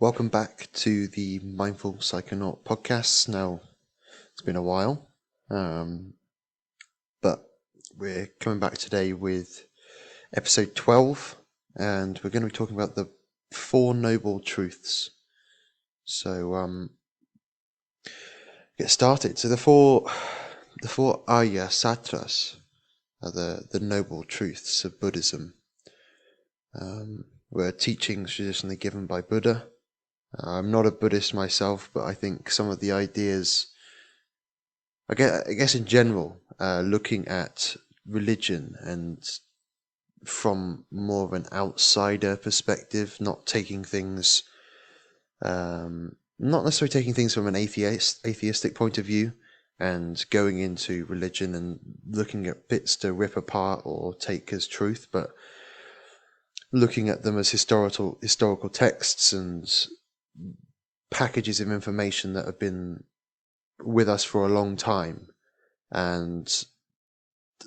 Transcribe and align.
Welcome 0.00 0.28
back 0.28 0.66
to 0.72 1.06
the 1.06 1.38
Mindful 1.38 1.94
Psychonaut 1.94 2.64
podcast. 2.64 3.28
Now, 3.28 3.60
it's 4.32 4.42
been 4.42 4.56
a 4.56 4.62
while, 4.62 5.08
um, 5.50 6.14
but 7.22 7.46
we're 7.96 8.28
coming 8.40 8.58
back 8.58 8.76
today 8.76 9.12
with 9.12 9.64
episode 10.36 10.74
12, 10.74 11.36
and 11.76 12.20
we're 12.22 12.30
going 12.30 12.42
to 12.42 12.48
be 12.48 12.52
talking 12.52 12.74
about 12.74 12.96
the 12.96 13.08
Four 13.52 13.94
Noble 13.94 14.40
Truths. 14.40 15.10
So, 16.04 16.54
um, 16.54 16.90
get 18.76 18.90
started. 18.90 19.38
So, 19.38 19.46
the 19.46 19.56
four, 19.56 20.10
the 20.82 20.88
four 20.88 21.22
Arya 21.28 21.68
Satyas 21.68 22.56
are 23.22 23.30
the, 23.30 23.62
the 23.70 23.80
noble 23.80 24.24
truths 24.24 24.84
of 24.84 25.00
Buddhism. 25.00 25.54
Um, 26.78 27.26
were 27.48 27.70
teachings 27.70 28.34
traditionally 28.34 28.76
given 28.76 29.06
by 29.06 29.20
Buddha 29.20 29.68
I'm 30.38 30.70
not 30.70 30.86
a 30.86 30.90
Buddhist 30.90 31.34
myself, 31.34 31.90
but 31.94 32.04
I 32.04 32.14
think 32.14 32.50
some 32.50 32.68
of 32.68 32.80
the 32.80 32.92
ideas, 32.92 33.68
I 35.08 35.14
guess, 35.14 35.46
I 35.48 35.52
guess 35.52 35.74
in 35.74 35.84
general, 35.84 36.40
uh, 36.58 36.80
looking 36.80 37.28
at 37.28 37.76
religion 38.06 38.76
and 38.80 39.18
from 40.24 40.86
more 40.90 41.24
of 41.24 41.32
an 41.32 41.46
outsider 41.52 42.36
perspective, 42.36 43.16
not 43.20 43.46
taking 43.46 43.84
things, 43.84 44.42
um, 45.42 46.16
not 46.38 46.64
necessarily 46.64 46.90
taking 46.90 47.14
things 47.14 47.34
from 47.34 47.46
an 47.46 47.56
atheist, 47.56 48.26
atheistic 48.26 48.74
point 48.74 48.98
of 48.98 49.04
view, 49.04 49.32
and 49.78 50.24
going 50.30 50.58
into 50.58 51.04
religion 51.06 51.54
and 51.54 51.78
looking 52.08 52.46
at 52.46 52.68
bits 52.68 52.96
to 52.96 53.12
rip 53.12 53.36
apart 53.36 53.82
or 53.84 54.14
take 54.14 54.52
as 54.52 54.66
truth, 54.66 55.08
but 55.12 55.30
looking 56.72 57.08
at 57.08 57.22
them 57.22 57.38
as 57.38 57.50
historical 57.50 58.18
historical 58.20 58.68
texts 58.68 59.32
and 59.32 59.86
packages 61.14 61.60
of 61.60 61.70
information 61.70 62.32
that 62.32 62.44
have 62.44 62.58
been 62.58 63.04
with 63.80 64.08
us 64.08 64.24
for 64.24 64.44
a 64.44 64.52
long 64.52 64.76
time 64.76 65.28
and 65.92 66.64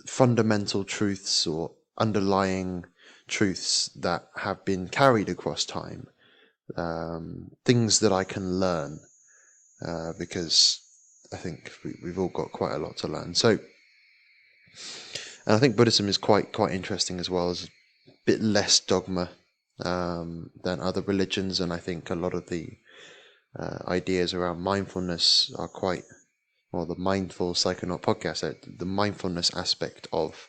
fundamental 0.05 0.83
truths 0.83 1.47
or 1.47 1.71
underlying 1.97 2.85
truths 3.27 3.89
that 3.95 4.27
have 4.35 4.63
been 4.65 4.89
carried 4.89 5.29
across 5.29 5.63
time, 5.63 6.07
um, 6.75 7.49
things 7.63 8.01
that 8.01 8.11
I 8.11 8.25
can 8.25 8.59
learn 8.59 8.99
uh, 9.85 10.11
because 10.19 10.81
I 11.33 11.37
think 11.37 11.71
we, 11.83 12.09
have 12.09 12.19
all 12.19 12.29
got 12.29 12.51
quite 12.51 12.73
a 12.73 12.79
lot 12.79 12.97
to 12.97 13.07
learn. 13.07 13.33
So, 13.33 13.51
and 15.45 15.55
I 15.55 15.57
think 15.57 15.77
Buddhism 15.77 16.09
is 16.09 16.17
quite 16.17 16.51
quite 16.51 16.73
interesting 16.73 17.19
as 17.19 17.29
well 17.29 17.49
as 17.49 17.63
a 17.63 18.11
bit 18.25 18.41
less 18.41 18.81
dogma 18.81 19.29
um, 19.85 20.49
than 20.63 20.81
other 20.81 21.01
religions, 21.01 21.61
and 21.61 21.71
I 21.71 21.77
think 21.77 22.09
a 22.09 22.15
lot 22.15 22.33
of 22.33 22.47
the 22.47 22.77
uh, 23.59 23.79
ideas 23.87 24.33
around 24.33 24.61
mindfulness 24.61 25.51
are 25.57 25.67
quite, 25.67 26.03
well, 26.71 26.85
the 26.85 26.97
mindful 26.97 27.53
psychonaut 27.53 28.01
podcast, 28.01 28.43
uh, 28.43 28.53
the 28.77 28.85
mindfulness 28.85 29.55
aspect 29.55 30.07
of 30.11 30.47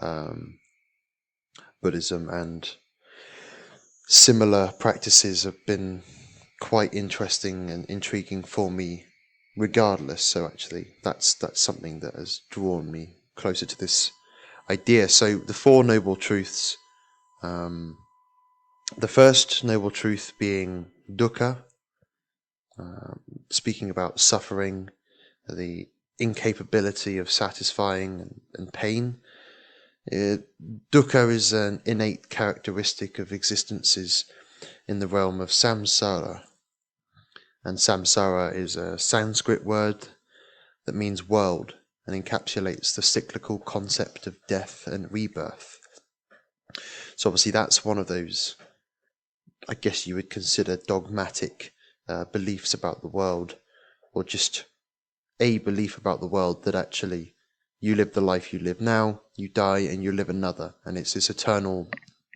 um, 0.00 0.58
Buddhism 1.82 2.28
and 2.28 2.68
similar 4.08 4.72
practices 4.78 5.44
have 5.44 5.66
been 5.66 6.02
quite 6.60 6.94
interesting 6.94 7.70
and 7.70 7.84
intriguing 7.86 8.42
for 8.42 8.70
me 8.70 9.04
regardless. 9.56 10.22
So 10.22 10.46
actually 10.46 10.86
that's 11.02 11.34
that's 11.34 11.60
something 11.60 12.00
that 12.00 12.14
has 12.14 12.42
drawn 12.50 12.90
me 12.90 13.16
closer 13.34 13.66
to 13.66 13.78
this 13.78 14.10
idea. 14.70 15.08
So 15.08 15.38
the 15.38 15.54
four 15.54 15.84
noble 15.84 16.16
truths 16.16 16.76
um, 17.42 17.96
the 18.96 19.08
first 19.08 19.64
noble 19.64 19.90
truth 19.90 20.32
being 20.38 20.86
dukkha, 21.10 21.62
um, 22.78 23.20
speaking 23.50 23.90
about 23.90 24.20
suffering, 24.20 24.90
the 25.48 25.88
incapability 26.18 27.18
of 27.18 27.30
satisfying 27.30 28.20
and, 28.20 28.40
and 28.56 28.72
pain. 28.72 29.18
Uh, 30.12 30.38
dukkha 30.92 31.30
is 31.30 31.52
an 31.52 31.80
innate 31.84 32.28
characteristic 32.28 33.18
of 33.18 33.32
existences 33.32 34.24
in 34.86 34.98
the 34.98 35.06
realm 35.06 35.40
of 35.40 35.50
samsara. 35.50 36.42
And 37.64 37.78
samsara 37.78 38.54
is 38.54 38.76
a 38.76 38.98
Sanskrit 38.98 39.64
word 39.64 40.08
that 40.84 40.94
means 40.94 41.28
world 41.28 41.74
and 42.06 42.24
encapsulates 42.24 42.94
the 42.94 43.02
cyclical 43.02 43.58
concept 43.58 44.26
of 44.28 44.36
death 44.46 44.86
and 44.86 45.12
rebirth. 45.12 45.80
So, 47.16 47.30
obviously, 47.30 47.50
that's 47.52 47.84
one 47.84 47.98
of 47.98 48.06
those 48.06 48.54
I 49.68 49.74
guess 49.74 50.06
you 50.06 50.14
would 50.14 50.30
consider 50.30 50.76
dogmatic 50.76 51.72
uh, 52.08 52.24
beliefs 52.26 52.74
about 52.74 53.02
the 53.02 53.08
world, 53.08 53.56
or 54.12 54.24
just 54.24 54.64
a 55.40 55.58
belief 55.58 55.98
about 55.98 56.20
the 56.20 56.26
world 56.26 56.64
that 56.64 56.74
actually 56.74 57.34
you 57.80 57.94
live 57.94 58.12
the 58.12 58.20
life 58.20 58.52
you 58.52 58.58
live 58.58 58.80
now, 58.80 59.20
you 59.36 59.48
die, 59.48 59.80
and 59.80 60.02
you 60.02 60.12
live 60.12 60.30
another, 60.30 60.74
and 60.84 60.96
it's 60.96 61.14
this 61.14 61.30
eternal 61.30 61.88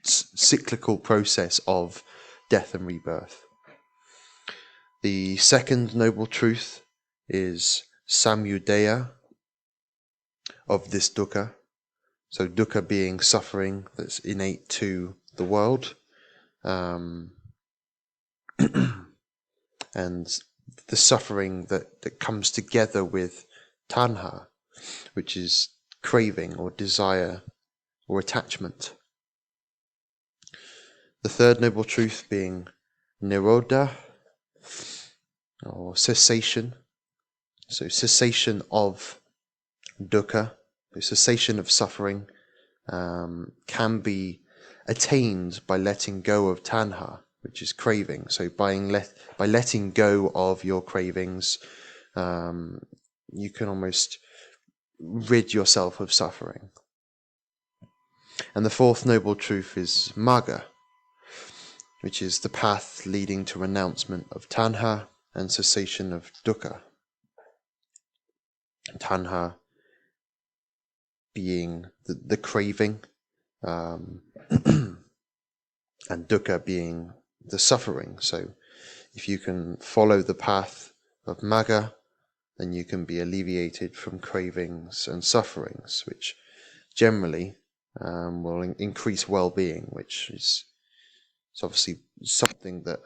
cyclical 0.03 0.99
process 0.99 1.61
of 1.67 2.03
death 2.49 2.75
and 2.75 2.87
rebirth. 2.87 3.45
The 5.03 5.39
second 5.39 5.95
noble 5.95 6.27
truth 6.27 6.83
is 7.29 7.85
samudaya 8.07 9.11
of 10.69 10.91
this 10.91 11.09
dukkha. 11.09 11.55
So, 12.29 12.49
dukkha 12.49 12.87
being 12.87 13.21
suffering 13.21 13.87
that's 13.97 14.19
innate 14.21 14.69
to 14.81 15.17
the 15.37 15.45
world, 15.45 15.95
um, 16.65 17.33
and 19.95 20.39
the 20.89 20.97
suffering 20.97 21.67
that, 21.67 22.03
that 22.03 22.21
comes 22.21 22.51
together 22.51 23.05
with 23.05 23.47
tanha, 23.89 24.47
which 25.15 25.37
is 25.37 25.71
craving 26.03 26.57
or 26.57 26.71
desire 26.71 27.43
or 28.09 28.19
attachment. 28.19 28.95
The 31.23 31.29
third 31.29 31.61
noble 31.61 31.85
truth 31.85 32.27
being 32.31 32.69
nirodha 33.23 33.91
or 35.65 35.97
cessation. 35.97 36.75
So, 37.69 37.89
cessation 37.89 38.63
of 38.71 39.21
dukkha, 40.03 40.53
the 40.93 41.03
cessation 41.03 41.59
of 41.59 41.71
suffering, 41.71 42.27
um, 42.89 43.53
can 43.67 44.01
be 44.01 44.41
attained 44.89 45.61
by 45.67 45.77
letting 45.77 46.23
go 46.23 46.49
of 46.49 46.63
tanha, 46.63 47.21
which 47.43 47.63
is 47.63 47.73
craving. 47.73 48.27
So 48.29 48.49
by, 48.49 48.75
let, 48.75 49.13
by 49.39 49.47
letting 49.47 49.91
go 49.91 50.31
of 50.35 50.65
your 50.65 50.83
cravings, 50.83 51.59
um, 52.17 52.81
you 53.33 53.51
can 53.51 53.69
almost 53.69 54.19
rid 54.99 55.55
yourself 55.55 56.01
of 56.01 56.13
suffering. 56.13 56.71
And 58.55 58.65
the 58.65 58.71
fourth 58.71 59.07
noble 59.07 59.35
truth 59.35 59.77
is 59.77 60.13
magga, 60.17 60.65
which 62.01 62.23
is 62.23 62.41
the 62.41 62.49
path 62.49 63.07
leading 63.07 63.45
to 63.47 63.59
renouncement 63.59 64.27
of 64.33 64.49
tanha 64.49 65.07
and 65.35 65.51
cessation 65.51 66.13
of 66.13 66.33
dukkha. 66.45 66.81
Tanha 68.99 69.55
being 71.35 71.87
the, 72.07 72.21
the 72.27 72.37
craving, 72.37 73.01
um, 73.63 74.23
and 74.51 74.97
dukkha 76.09 76.65
being 76.65 77.13
the 77.51 77.59
suffering. 77.59 78.19
So 78.21 78.55
if 79.15 79.29
you 79.29 79.39
can 79.39 79.77
follow 79.79 80.23
the 80.23 80.35
path 80.35 80.93
of 81.27 81.41
magga, 81.41 81.93
then 82.59 82.73
you 82.73 82.85
can 82.85 83.05
be 83.05 83.21
alleviated 83.21 83.97
from 83.97 84.19
cravings 84.19 85.09
and 85.09 85.25
sufferings, 85.25 86.05
which 86.07 86.37
generally 86.95 87.57
um, 88.01 88.43
will 88.43 88.63
in- 88.63 88.77
increase 88.79 89.29
well-being, 89.29 89.87
which 89.91 90.31
is 90.31 90.65
it's 91.53 91.65
obviously 91.65 92.01
something 92.23 92.83
that 92.85 93.01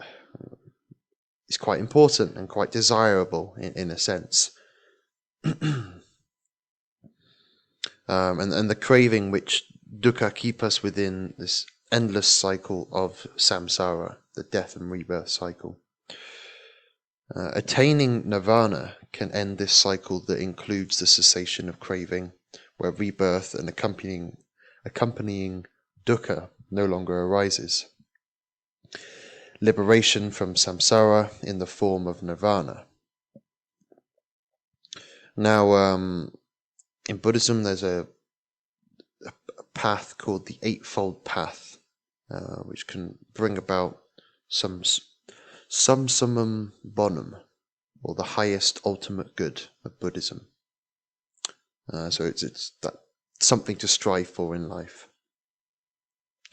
is 1.49 1.56
quite 1.56 1.81
important 1.81 2.37
and 2.37 2.49
quite 2.49 2.70
desirable 2.70 3.55
in, 3.58 3.73
in 3.75 3.91
a 3.91 3.99
sense. 3.99 4.50
um, 5.44 6.02
and, 8.08 8.52
and 8.52 8.70
the 8.70 8.75
craving 8.75 9.31
which 9.31 9.64
dukkha 10.00 10.35
keep 10.35 10.62
us 10.62 10.82
within 10.82 11.35
this 11.38 11.67
endless 11.93 12.29
cycle 12.29 12.88
of 12.93 13.26
samsara, 13.37 14.17
the 14.34 14.42
death 14.42 14.76
and 14.76 14.90
rebirth 14.90 15.28
cycle. 15.28 15.78
Uh, 17.34 17.50
attaining 17.54 18.28
nirvana 18.28 18.96
can 19.12 19.32
end 19.32 19.58
this 19.58 19.72
cycle 19.72 20.20
that 20.26 20.40
includes 20.40 20.98
the 20.98 21.06
cessation 21.06 21.69
of 21.69 21.81
craving, 21.81 22.32
where 22.76 22.90
rebirth 22.90 23.54
and 23.54 23.69
accompanying, 23.69 24.36
accompanying 24.84 25.64
dukkha 26.04 26.48
no 26.70 26.84
longer 26.84 27.22
arises. 27.22 27.86
Liberation 29.60 30.31
from 30.31 30.54
samsara 30.54 31.31
in 31.42 31.58
the 31.58 31.66
form 31.66 32.06
of 32.06 32.22
nirvana. 32.22 32.84
Now, 35.36 35.72
um, 35.72 36.32
in 37.08 37.16
Buddhism, 37.16 37.62
there's 37.62 37.82
a 37.82 38.06
path 39.75 40.16
called 40.19 40.46
the 40.46 40.58
Eightfold 40.62 41.25
Path, 41.25 41.78
uh, 42.31 42.62
which 42.62 42.86
can 42.86 43.19
bring 43.34 43.58
about 43.58 44.04
some 44.55 44.83
sum 45.69 46.06
summum 46.09 46.73
bonum, 46.85 47.35
or 48.05 48.15
the 48.15 48.23
highest 48.23 48.81
ultimate 48.85 49.35
good 49.35 49.61
of 49.85 49.99
Buddhism. 49.99 50.47
Uh, 51.93 52.09
so 52.09 52.25
it's 52.25 52.45
it's 52.45 52.73
that 52.83 52.95
something 53.41 53.75
to 53.77 53.89
strive 53.89 54.29
for 54.29 54.55
in 54.55 54.69
life. 54.69 55.09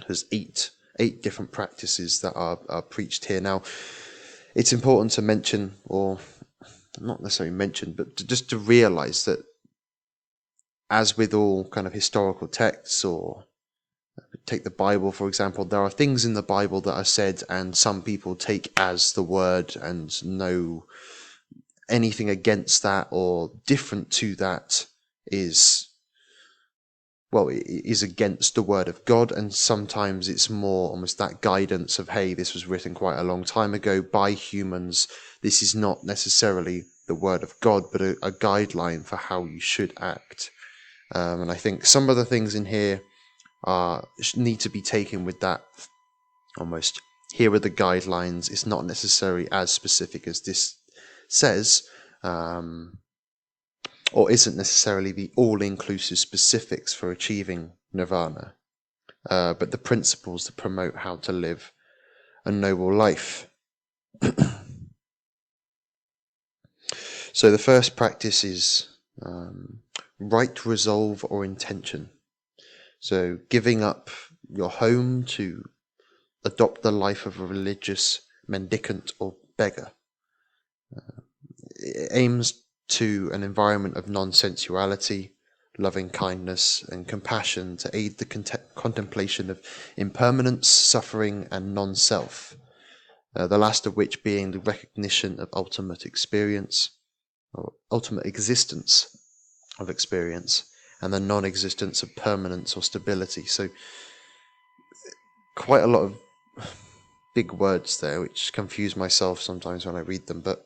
There's 0.08 0.26
eight 0.32 0.72
eight 0.98 1.22
different 1.22 1.52
practices 1.52 2.22
that 2.22 2.34
are, 2.34 2.60
are 2.70 2.82
preached 2.82 3.26
here. 3.26 3.40
Now, 3.40 3.62
it's 4.56 4.74
important 4.74 5.12
to 5.12 5.22
mention, 5.22 5.76
or 5.86 6.18
not 7.00 7.22
necessarily 7.22 7.56
mention, 7.56 7.94
but 7.94 8.18
to, 8.18 8.26
just 8.26 8.50
to 8.50 8.58
realize 8.58 9.26
that, 9.26 9.46
as 10.90 11.18
with 11.18 11.36
all 11.36 11.70
kind 11.70 11.86
of 11.86 11.94
historical 11.94 12.48
texts, 12.48 13.06
or 13.06 13.46
take 14.52 14.64
the 14.64 14.70
Bible 14.70 15.12
for 15.12 15.28
example, 15.28 15.66
there 15.66 15.82
are 15.82 15.90
things 15.90 16.26
in 16.26 16.34
the 16.34 16.44
Bible 16.44 16.82
that 16.82 16.94
are 16.94 17.06
said, 17.06 17.42
and 17.50 17.76
some 17.76 18.02
people 18.02 18.36
take 18.36 18.72
as 18.78 19.14
the 19.14 19.24
word 19.24 19.76
and 19.76 20.24
know 20.26 20.86
anything 21.90 22.30
against 22.30 22.84
that 22.84 23.08
or 23.12 23.52
different 23.66 24.12
to 24.12 24.36
that 24.36 24.86
is 25.28 25.88
well, 27.32 27.48
is 27.50 28.04
against 28.04 28.56
the 28.56 28.62
word 28.62 28.90
of 28.90 29.06
God, 29.06 29.32
and 29.32 29.54
sometimes 29.54 30.28
it's 30.28 30.50
more 30.50 30.90
almost 30.90 31.18
that 31.18 31.40
guidance 31.40 31.98
of, 31.98 32.10
hey, 32.10 32.34
this 32.34 32.54
was 32.54 32.68
written 32.68 32.94
quite 32.94 33.20
a 33.20 33.24
long 33.24 33.46
time 33.46 33.74
ago 33.74 34.02
by 34.02 34.32
humans. 34.32 35.08
This 35.42 35.62
is 35.62 35.74
not 35.74 36.04
necessarily 36.04 36.84
the 37.08 37.16
word 37.16 37.42
of 37.42 37.58
God, 37.62 37.84
but 37.90 38.02
a, 38.02 38.18
a 38.22 38.34
guideline 38.34 39.06
for 39.06 39.16
how 39.16 39.46
you 39.46 39.62
should 39.62 39.94
act. 39.98 40.52
Um, 41.16 41.42
and 41.44 41.52
I 41.52 41.56
think 41.56 41.86
some 41.86 42.10
of 42.10 42.18
the 42.18 42.26
things 42.26 42.54
in 42.54 42.66
here 42.66 43.02
need 44.36 44.60
to 44.62 44.70
be 44.70 44.82
taken 44.82 45.26
with 45.26 45.40
that 45.42 45.64
almost. 46.58 47.02
Here 47.34 47.54
are 47.54 47.60
the 47.60 47.70
guidelines. 47.70 48.52
It's 48.52 48.66
not 48.66 48.86
necessarily 48.86 49.48
as 49.52 49.72
specific 49.72 50.28
as 50.28 50.42
this 50.42 50.76
says. 51.30 51.84
Um, 52.24 53.00
or 54.14 54.30
isn't 54.30 54.58
necessarily 54.58 55.12
the 55.12 55.32
all 55.36 55.62
inclusive 55.62 56.18
specifics 56.18 56.94
for 56.94 57.12
achieving 57.12 57.72
nirvana, 57.94 58.56
uh, 59.30 59.54
but 59.54 59.72
the 59.72 59.78
principles 59.78 60.46
that 60.46 60.58
promote 60.58 60.96
how 60.98 61.16
to 61.18 61.32
live 61.32 61.72
a 62.46 62.52
noble 62.52 62.94
life. 62.94 63.48
so 67.34 67.52
the 67.52 67.58
first 67.58 67.96
practice 67.96 68.44
is 68.44 68.90
um, 69.22 69.80
right 70.20 70.66
resolve 70.66 71.26
or 71.30 71.46
intention. 71.46 72.10
So 73.02 73.40
giving 73.50 73.84
up 73.84 74.12
your 74.48 74.70
home 74.70 75.24
to 75.24 75.64
adopt 76.46 76.84
the 76.84 76.92
life 76.92 77.26
of 77.26 77.40
a 77.40 77.46
religious 77.46 78.22
mendicant 78.48 79.12
or 79.20 79.36
beggar. 79.58 79.92
Uh, 80.96 81.22
it 81.78 82.12
aims 82.14 82.64
to 82.90 83.32
an 83.34 83.42
environment 83.42 83.98
of 83.98 84.08
non 84.08 84.32
sensuality, 84.32 85.32
loving 85.80 86.12
kindness, 86.12 86.84
and 86.90 87.08
compassion 87.08 87.76
to 87.78 87.90
aid 87.92 88.20
the 88.20 88.26
cont- 88.26 88.76
contemplation 88.76 89.50
of 89.50 89.62
impermanence, 89.98 90.68
suffering, 90.68 91.48
and 91.50 91.74
non 91.74 91.96
self, 91.96 92.56
uh, 93.36 93.48
the 93.48 93.58
last 93.58 93.88
of 93.88 93.98
which 93.98 94.24
being 94.24 94.52
the 94.52 94.60
recognition 94.60 95.40
of 95.40 95.50
ultimate 95.54 96.06
experience, 96.06 96.92
or 97.56 97.74
ultimate 97.92 98.28
existence 98.28 99.18
of 99.80 99.90
experience, 99.90 100.66
and 101.02 101.14
the 101.14 101.20
non 101.20 101.46
existence 101.46 102.04
of 102.04 102.16
permanence 102.16 102.78
or 102.78 102.84
stability. 102.84 103.46
So, 103.46 103.70
quite 105.56 105.84
a 105.84 105.88
lot 105.88 106.04
of 106.04 106.18
big 107.36 107.52
words 107.52 108.00
there, 108.00 108.22
which 108.22 108.54
confuse 108.54 108.96
myself 108.96 109.42
sometimes 109.42 109.86
when 109.86 109.96
I 109.96 110.02
read 110.02 110.28
them, 110.28 110.42
but 110.42 110.66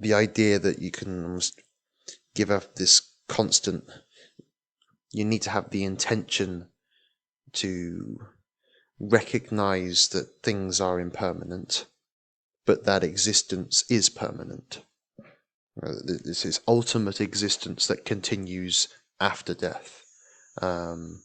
the 0.00 0.14
idea 0.14 0.58
that 0.58 0.80
you 0.80 0.90
can 0.90 1.24
almost 1.24 1.60
give 2.34 2.50
up 2.50 2.76
this 2.76 3.02
constant 3.28 3.84
you 5.12 5.24
need 5.24 5.42
to 5.42 5.50
have 5.50 5.70
the 5.70 5.84
intention 5.84 6.68
to 7.52 8.18
recognize 9.00 10.08
that 10.08 10.42
things 10.42 10.80
are 10.80 11.00
impermanent 11.00 11.86
but 12.66 12.84
that 12.84 13.04
existence 13.04 13.84
is 13.88 14.08
permanent 14.08 14.82
uh, 15.82 15.92
this 16.24 16.44
is 16.44 16.60
ultimate 16.66 17.20
existence 17.20 17.86
that 17.86 18.04
continues 18.04 18.88
after 19.20 19.54
death 19.54 20.02
um, 20.62 21.22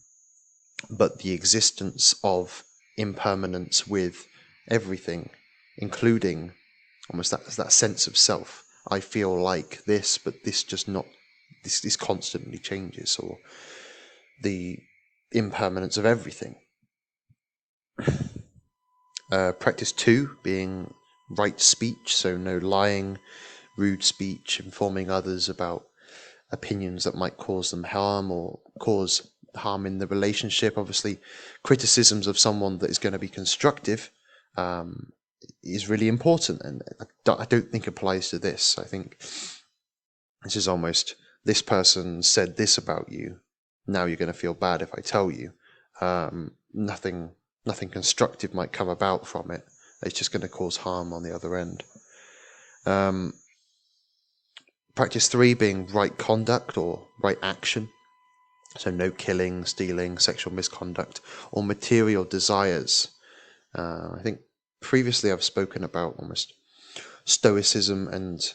but 0.89 1.19
the 1.19 1.31
existence 1.31 2.15
of 2.23 2.63
impermanence 2.97 3.87
with 3.87 4.27
everything 4.69 5.29
including 5.77 6.51
almost 7.11 7.31
that 7.31 7.45
that 7.47 7.71
sense 7.71 8.07
of 8.07 8.17
self 8.17 8.63
I 8.87 8.99
feel 8.99 9.35
like 9.35 9.83
this, 9.85 10.17
but 10.17 10.43
this 10.43 10.63
just 10.63 10.87
not 10.87 11.05
this 11.63 11.79
this 11.81 11.95
constantly 11.95 12.57
changes, 12.57 13.17
or 13.17 13.37
the 14.41 14.79
impermanence 15.31 15.97
of 15.97 16.05
everything. 16.05 16.55
Uh, 19.31 19.51
practice 19.53 19.91
two 19.91 20.37
being 20.43 20.93
right 21.29 21.59
speech, 21.59 22.15
so 22.15 22.37
no 22.37 22.57
lying, 22.57 23.17
rude 23.77 24.03
speech, 24.03 24.59
informing 24.59 25.09
others 25.09 25.49
about 25.49 25.87
opinions 26.51 27.03
that 27.03 27.15
might 27.15 27.37
cause 27.37 27.71
them 27.71 27.83
harm 27.83 28.31
or 28.31 28.59
cause 28.79 29.29
harm 29.55 29.85
in 29.85 29.97
the 29.97 30.07
relationship. 30.07 30.77
Obviously, 30.77 31.19
criticisms 31.63 32.27
of 32.27 32.39
someone 32.39 32.77
that 32.79 32.89
is 32.89 32.99
going 32.99 33.13
to 33.13 33.19
be 33.19 33.27
constructive 33.27 34.11
um, 34.55 35.11
is 35.63 35.89
really 35.89 36.07
important, 36.07 36.61
and 36.61 36.83
I 37.27 37.45
don't 37.45 37.71
think 37.71 37.87
applies 37.87 38.29
to 38.29 38.39
this. 38.39 38.77
I 38.77 38.83
think 38.83 39.17
this 40.43 40.55
is 40.55 40.67
almost 40.67 41.15
this 41.43 41.61
person 41.61 42.23
said 42.23 42.55
this 42.55 42.77
about 42.77 43.11
you. 43.11 43.39
Now 43.87 44.05
you're 44.05 44.17
going 44.17 44.31
to 44.31 44.37
feel 44.37 44.53
bad 44.53 44.81
if 44.81 44.93
I 44.93 45.01
tell 45.01 45.29
you. 45.29 45.53
Um, 45.99 46.51
nothing, 46.73 47.31
nothing 47.65 47.89
constructive 47.89 48.53
might 48.53 48.71
come 48.71 48.89
about 48.89 49.27
from 49.27 49.51
it. 49.51 49.65
It's 50.01 50.17
just 50.17 50.31
going 50.31 50.41
to 50.41 50.47
cause 50.47 50.77
harm 50.77 51.13
on 51.13 51.23
the 51.23 51.33
other 51.33 51.55
end. 51.55 51.83
Um, 52.85 53.33
practice 54.95 55.27
three 55.27 55.53
being 55.53 55.87
right 55.87 56.17
conduct 56.17 56.77
or 56.77 57.07
right 57.21 57.37
action. 57.41 57.89
So 58.77 58.89
no 58.89 59.11
killing, 59.11 59.65
stealing, 59.65 60.17
sexual 60.17 60.53
misconduct, 60.53 61.21
or 61.51 61.63
material 61.63 62.23
desires. 62.23 63.09
Uh, 63.77 64.09
I 64.17 64.21
think 64.23 64.39
previously 64.81 65.31
I've 65.31 65.43
spoken 65.43 65.83
about 65.83 66.15
almost 66.17 66.53
stoicism 67.25 68.07
and 68.07 68.53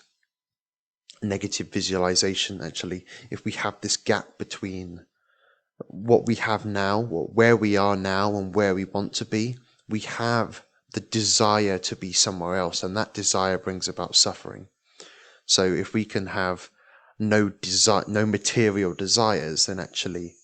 negative 1.22 1.72
visualization 1.72 2.62
actually 2.62 3.04
if 3.30 3.44
we 3.44 3.50
have 3.52 3.74
this 3.80 3.96
gap 3.96 4.38
between 4.38 5.04
what 5.88 6.26
we 6.26 6.36
have 6.36 6.64
now 6.64 7.00
where 7.00 7.56
we 7.56 7.76
are 7.76 7.96
now 7.96 8.36
and 8.36 8.54
where 8.54 8.74
we 8.74 8.84
want 8.84 9.12
to 9.12 9.24
be 9.24 9.56
we 9.88 10.00
have 10.00 10.62
the 10.94 11.00
desire 11.00 11.78
to 11.78 11.96
be 11.96 12.12
somewhere 12.12 12.56
else 12.56 12.82
and 12.82 12.96
that 12.96 13.14
desire 13.14 13.58
brings 13.58 13.88
about 13.88 14.14
suffering 14.14 14.68
so 15.48 15.64
if 15.64 15.92
we 15.92 16.04
can 16.04 16.26
have 16.26 16.70
no 17.18 17.48
desire 17.48 18.04
no 18.06 18.24
material 18.24 18.94
desires 18.94 19.66
then 19.66 19.80
actually 19.80 20.36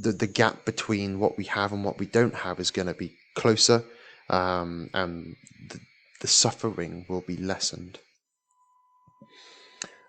the 0.00 0.12
the 0.12 0.26
gap 0.26 0.64
between 0.64 1.18
what 1.18 1.36
we 1.36 1.44
have 1.44 1.72
and 1.72 1.84
what 1.84 1.98
we 1.98 2.06
don't 2.06 2.34
have 2.34 2.58
is 2.58 2.70
going 2.70 2.88
to 2.88 2.94
be 2.94 3.14
closer 3.34 3.84
um, 4.30 4.90
and 4.92 5.36
the, 5.70 5.80
the, 6.20 6.26
suffering 6.26 7.06
will 7.08 7.22
be 7.22 7.36
lessened. 7.36 7.98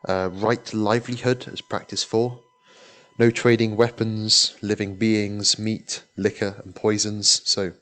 Uh, 0.07 0.29
right 0.33 0.73
livelihood 0.73 1.47
as 1.51 1.61
practice 1.61 2.03
four. 2.03 2.41
No 3.17 3.29
trading 3.29 3.75
weapons, 3.75 4.55
living 4.61 4.95
beings, 4.95 5.59
meat, 5.59 6.03
liquor, 6.15 6.61
and 6.63 6.73
poisons. 6.75 7.41
So, 7.45 7.73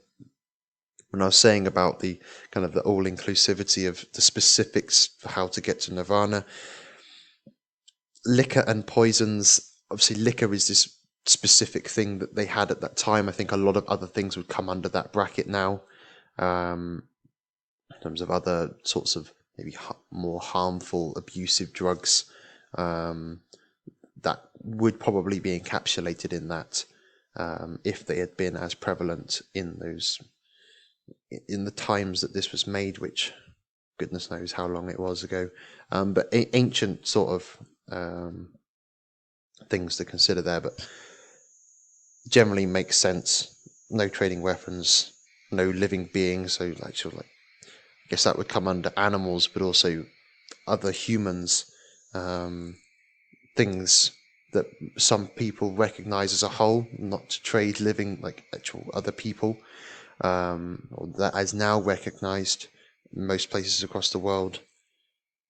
when 1.10 1.22
I 1.22 1.26
was 1.26 1.38
saying 1.38 1.68
about 1.68 2.00
the 2.00 2.20
kind 2.52 2.66
of 2.66 2.74
the 2.74 2.82
all 2.82 3.06
inclusivity 3.06 3.88
of 3.88 4.06
the 4.14 4.22
specifics 4.22 5.10
for 5.20 5.30
how 5.30 5.48
to 5.48 5.62
get 5.62 5.80
to 5.82 5.94
nirvana, 5.94 6.46
liquor 8.26 8.64
and 8.68 8.86
poisons. 8.86 9.74
Obviously, 9.90 10.18
liquor 10.18 10.54
is 10.54 10.68
this 10.68 10.98
specific 11.26 11.88
thing 11.88 12.20
that 12.20 12.36
they 12.36 12.46
had 12.46 12.72
at 12.72 12.82
that 12.82 12.98
time. 12.98 13.30
I 13.30 13.32
think 13.32 13.52
a 13.52 13.58
lot 13.58 13.78
of 13.78 13.86
other 13.88 14.08
things 14.08 14.36
would 14.38 14.48
come 14.48 14.70
under 14.70 14.90
that 14.90 15.14
bracket 15.14 15.48
now 15.48 15.82
um, 16.38 17.04
in 17.94 18.02
terms 18.02 18.22
of 18.22 18.32
other 18.32 18.76
sorts 18.84 19.16
of 19.16 19.32
maybe 19.58 19.72
ha- 19.72 19.98
more 20.12 20.40
harmful, 20.40 21.14
abusive 21.16 21.74
drugs 21.74 22.26
um, 22.78 23.42
that 24.22 24.42
would 24.62 25.00
probably 25.00 25.40
be 25.40 25.60
encapsulated 25.60 26.34
in 26.34 26.48
that 26.50 26.86
um, 27.36 27.80
if 27.84 28.06
they 28.06 28.20
had 28.20 28.36
been 28.36 28.56
as 28.56 28.74
prevalent 28.74 29.42
in 29.54 29.78
those 29.80 30.20
in 31.48 31.66
the 31.66 31.72
times 31.72 32.22
that 32.22 32.34
this 32.34 32.52
was 32.52 32.68
made, 32.68 32.98
which 33.00 33.34
goodness 33.98 34.30
knows 34.30 34.52
how 34.52 34.68
long 34.68 34.90
it 34.90 35.00
was 35.00 35.24
ago, 35.24 35.50
um, 35.92 36.14
but 36.14 36.28
a- 36.34 36.56
ancient 36.56 37.08
sort 37.08 37.30
of 37.30 37.58
um, 37.92 38.50
things 39.70 39.98
to 39.98 40.06
consider 40.06 40.42
there, 40.42 40.62
but 40.62 40.88
generally 42.30 42.66
makes 42.66 42.98
sense. 42.98 43.54
No 43.90 44.08
trading 44.08 44.42
weapons, 44.42 45.14
no 45.52 45.70
living 45.70 46.10
beings. 46.14 46.54
So 46.54 46.74
like 46.82 46.96
sort 46.96 47.14
of 47.14 47.18
like, 47.20 47.30
I 47.66 48.08
guess 48.10 48.24
that 48.24 48.38
would 48.38 48.50
come 48.50 48.68
under 48.68 48.92
animals, 48.98 49.48
but 49.48 49.62
also 49.62 50.06
other 50.68 50.92
humans, 50.92 51.72
um, 52.14 52.76
things 53.56 54.12
that 54.54 54.68
some 54.98 55.28
people 55.28 55.74
recognize 55.74 56.34
as 56.34 56.44
a 56.44 56.50
whole, 56.50 56.88
not 56.98 57.30
to 57.30 57.44
trade 57.44 57.80
living 57.80 58.20
like 58.22 58.46
actual 58.54 58.90
other 58.94 59.12
people, 59.12 59.58
um, 60.22 60.88
that 61.18 61.36
is 61.36 61.54
now 61.54 61.80
recognized 61.80 62.68
in 63.16 63.26
most 63.28 63.50
places 63.50 63.84
across 63.84 64.10
the 64.10 64.20
world. 64.20 64.60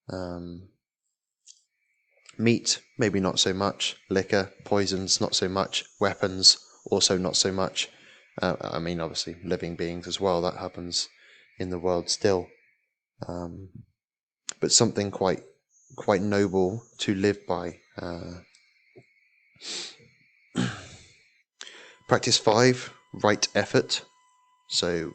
Um, 0.10 0.70
meat, 2.38 2.82
maybe 2.98 3.20
not 3.20 3.40
so 3.40 3.54
much. 3.54 3.98
Liquor, 4.10 4.52
poisons, 4.64 5.20
not 5.20 5.36
so 5.36 5.50
much. 5.50 5.86
Weapons, 6.00 6.58
also 6.86 7.18
not 7.18 7.36
so 7.36 7.52
much. 7.52 7.90
Uh, 8.42 8.56
I 8.62 8.80
mean, 8.80 9.00
obviously, 9.00 9.36
living 9.44 9.76
beings 9.76 10.08
as 10.08 10.20
well. 10.20 10.42
That 10.42 10.58
happens 10.58 11.10
in 11.60 11.70
the 11.70 11.80
world 11.80 12.10
still. 12.10 12.48
Um, 13.28 13.70
but 14.60 14.72
something 14.72 15.12
quite 15.12 15.44
quite 15.96 16.22
noble 16.22 16.84
to 17.00 17.16
live 17.16 17.46
by. 17.48 17.80
Uh, 18.00 18.42
practice 22.08 22.38
five: 22.38 22.94
right 23.14 23.48
effort. 23.56 24.04
So, 24.68 25.14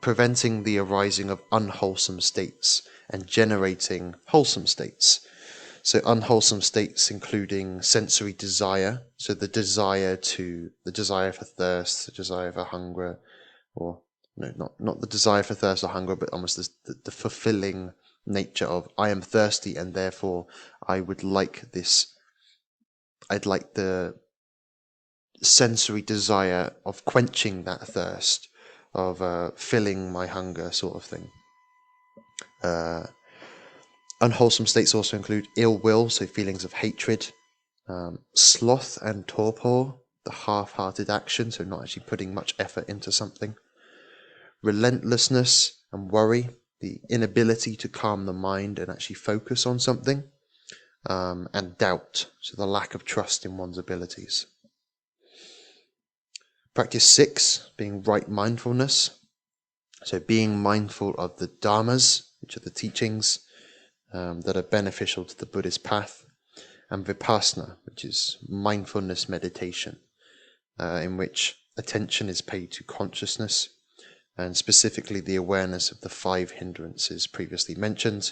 preventing 0.00 0.62
the 0.62 0.78
arising 0.78 1.30
of 1.30 1.42
unwholesome 1.52 2.20
states 2.20 2.82
and 3.10 3.26
generating 3.26 4.14
wholesome 4.26 4.66
states. 4.66 5.20
So 5.82 6.00
unwholesome 6.04 6.60
states 6.60 7.10
including 7.10 7.82
sensory 7.82 8.32
desire, 8.32 9.06
so 9.16 9.32
the 9.32 9.48
desire 9.48 10.16
to 10.16 10.70
the 10.84 10.92
desire 10.92 11.32
for 11.32 11.44
thirst, 11.44 12.06
the 12.06 12.12
desire 12.12 12.52
for 12.52 12.64
hunger, 12.64 13.18
or 13.74 14.02
no, 14.36 14.52
not 14.56 14.78
not 14.78 15.00
the 15.00 15.06
desire 15.06 15.42
for 15.42 15.54
thirst 15.54 15.84
or 15.84 15.88
hunger, 15.88 16.14
but 16.14 16.30
almost 16.30 16.56
the, 16.56 16.68
the, 16.84 17.00
the 17.04 17.10
fulfilling 17.10 17.92
nature 18.26 18.66
of 18.66 18.88
I 18.98 19.08
am 19.10 19.22
thirsty 19.22 19.76
and 19.76 19.94
therefore 19.94 20.46
I 20.86 21.00
would 21.00 21.24
like 21.24 21.72
this. 21.72 22.14
I'd 23.30 23.46
like 23.46 23.74
the 23.74 24.14
sensory 25.42 26.02
desire 26.02 26.74
of 26.84 27.04
quenching 27.04 27.64
that 27.64 27.86
thirst, 27.86 28.47
of 28.94 29.22
uh, 29.22 29.50
filling 29.56 30.12
my 30.12 30.26
hunger, 30.26 30.70
sort 30.72 30.96
of 30.96 31.04
thing. 31.04 31.30
Uh, 32.62 33.06
unwholesome 34.20 34.66
states 34.66 34.94
also 34.94 35.16
include 35.16 35.46
ill 35.56 35.78
will, 35.78 36.08
so 36.08 36.26
feelings 36.26 36.64
of 36.64 36.72
hatred, 36.72 37.30
um, 37.88 38.18
sloth 38.34 38.98
and 39.02 39.26
torpor, 39.26 39.94
the 40.24 40.32
half 40.32 40.72
hearted 40.72 41.08
action, 41.08 41.50
so 41.50 41.64
not 41.64 41.82
actually 41.82 42.04
putting 42.06 42.34
much 42.34 42.54
effort 42.58 42.88
into 42.88 43.12
something, 43.12 43.54
relentlessness 44.62 45.82
and 45.92 46.10
worry, 46.10 46.50
the 46.80 47.00
inability 47.10 47.76
to 47.76 47.88
calm 47.88 48.26
the 48.26 48.32
mind 48.32 48.78
and 48.78 48.90
actually 48.90 49.16
focus 49.16 49.66
on 49.66 49.78
something, 49.78 50.24
um, 51.08 51.48
and 51.54 51.78
doubt, 51.78 52.30
so 52.40 52.56
the 52.56 52.66
lack 52.66 52.94
of 52.94 53.04
trust 53.04 53.44
in 53.44 53.56
one's 53.56 53.78
abilities. 53.78 54.46
Practice 56.78 57.10
six, 57.10 57.72
being 57.76 58.04
right 58.04 58.28
mindfulness. 58.28 59.18
So 60.04 60.20
being 60.20 60.62
mindful 60.62 61.12
of 61.18 61.36
the 61.38 61.48
dharmas, 61.48 62.28
which 62.40 62.56
are 62.56 62.60
the 62.60 62.70
teachings 62.70 63.40
um, 64.12 64.42
that 64.42 64.56
are 64.56 64.62
beneficial 64.62 65.24
to 65.24 65.36
the 65.36 65.44
Buddhist 65.44 65.82
path, 65.82 66.22
and 66.88 67.04
vipassana, 67.04 67.78
which 67.84 68.04
is 68.04 68.36
mindfulness 68.48 69.28
meditation, 69.28 69.98
uh, 70.78 71.00
in 71.02 71.16
which 71.16 71.56
attention 71.76 72.28
is 72.28 72.42
paid 72.42 72.70
to 72.70 72.84
consciousness 72.84 73.70
and 74.36 74.56
specifically 74.56 75.18
the 75.18 75.34
awareness 75.34 75.90
of 75.90 76.00
the 76.02 76.08
five 76.08 76.52
hindrances 76.52 77.26
previously 77.26 77.74
mentioned, 77.74 78.30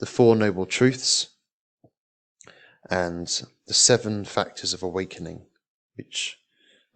the 0.00 0.04
Four 0.04 0.36
Noble 0.36 0.66
Truths, 0.66 1.28
and 2.90 3.42
the 3.66 3.72
seven 3.72 4.26
factors 4.26 4.74
of 4.74 4.82
awakening, 4.82 5.46
which 5.96 6.36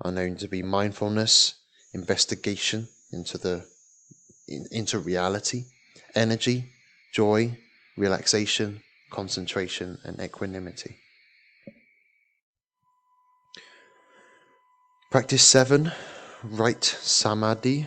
are 0.04 0.12
known 0.12 0.36
to 0.36 0.48
be 0.48 0.62
mindfulness, 0.62 1.54
investigation 1.94 2.88
into 3.10 3.38
the 3.38 3.66
in, 4.46 4.66
into 4.70 4.98
reality, 4.98 5.64
energy, 6.14 6.66
joy, 7.14 7.56
relaxation, 7.96 8.82
concentration, 9.10 9.98
and 10.04 10.20
equanimity. 10.20 10.96
Practice 15.10 15.42
seven, 15.42 15.92
right 16.42 16.84
samadhi. 16.84 17.86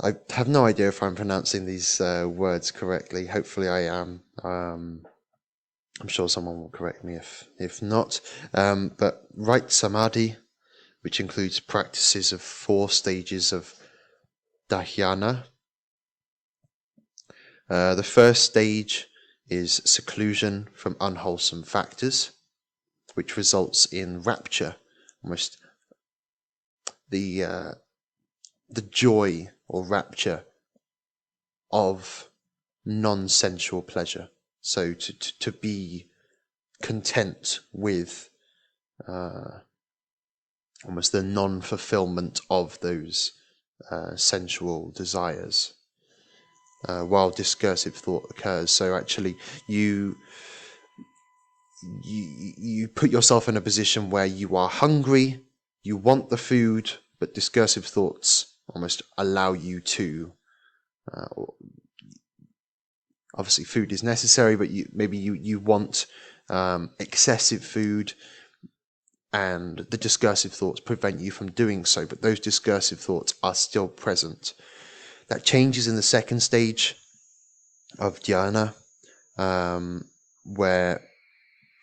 I 0.00 0.14
have 0.30 0.48
no 0.48 0.64
idea 0.64 0.88
if 0.88 1.02
I'm 1.02 1.14
pronouncing 1.14 1.66
these 1.66 2.00
uh, 2.00 2.26
words 2.28 2.70
correctly. 2.70 3.26
Hopefully, 3.26 3.68
I 3.68 3.80
am. 3.82 4.22
Um, 4.42 5.06
I'm 6.00 6.08
sure 6.08 6.28
someone 6.28 6.58
will 6.58 6.70
correct 6.70 7.04
me 7.04 7.14
if 7.14 7.48
if 7.58 7.80
not. 7.80 8.20
Um, 8.52 8.92
but 8.98 9.22
right 9.34 9.70
samadhi, 9.70 10.36
which 11.02 11.20
includes 11.20 11.60
practices 11.60 12.32
of 12.32 12.42
four 12.42 12.90
stages 12.90 13.52
of 13.52 13.74
dhyana. 14.68 15.44
Uh, 17.70 17.94
the 17.94 18.02
first 18.02 18.44
stage 18.44 19.06
is 19.48 19.80
seclusion 19.84 20.68
from 20.74 20.96
unwholesome 21.00 21.62
factors, 21.62 22.32
which 23.14 23.36
results 23.36 23.86
in 23.86 24.22
rapture, 24.22 24.76
almost 25.22 25.58
the 27.08 27.44
uh, 27.44 27.72
the 28.68 28.82
joy 28.82 29.48
or 29.68 29.86
rapture 29.86 30.44
of 31.70 32.28
non-sensual 32.84 33.82
pleasure. 33.82 34.28
So 34.66 34.94
to, 34.94 35.18
to, 35.18 35.38
to 35.40 35.52
be 35.52 36.06
content 36.82 37.60
with 37.70 38.30
uh, 39.06 39.58
almost 40.86 41.12
the 41.12 41.22
non-fulfillment 41.22 42.40
of 42.48 42.80
those 42.80 43.32
uh, 43.90 44.16
sensual 44.16 44.90
desires 44.96 45.74
uh, 46.88 47.02
while 47.02 47.28
discursive 47.28 47.94
thought 47.94 48.24
occurs. 48.30 48.70
So 48.70 48.94
actually, 48.94 49.36
you 49.68 50.16
you 52.02 52.54
you 52.56 52.88
put 52.88 53.10
yourself 53.10 53.50
in 53.50 53.58
a 53.58 53.60
position 53.60 54.08
where 54.08 54.24
you 54.24 54.56
are 54.56 54.70
hungry, 54.70 55.44
you 55.82 55.98
want 55.98 56.30
the 56.30 56.38
food, 56.38 56.90
but 57.20 57.34
discursive 57.34 57.84
thoughts 57.84 58.56
almost 58.74 59.02
allow 59.18 59.52
you 59.52 59.80
to. 59.80 60.32
Uh, 61.12 61.26
obviously, 63.34 63.64
food 63.64 63.92
is 63.92 64.02
necessary, 64.02 64.56
but 64.56 64.70
you, 64.70 64.88
maybe 64.92 65.16
you 65.16 65.34
you 65.34 65.58
want 65.58 66.06
um, 66.48 66.90
excessive 66.98 67.64
food, 67.64 68.14
and 69.32 69.86
the 69.90 69.98
discursive 69.98 70.52
thoughts 70.52 70.80
prevent 70.80 71.20
you 71.20 71.30
from 71.30 71.50
doing 71.50 71.84
so. 71.84 72.06
But 72.06 72.22
those 72.22 72.40
discursive 72.40 73.00
thoughts 73.00 73.34
are 73.42 73.54
still 73.54 73.88
present. 73.88 74.54
That 75.28 75.44
changes 75.44 75.86
in 75.86 75.96
the 75.96 76.02
second 76.02 76.40
stage 76.40 76.96
of 77.98 78.20
dhyana, 78.20 78.74
um, 79.38 80.04
where 80.44 81.02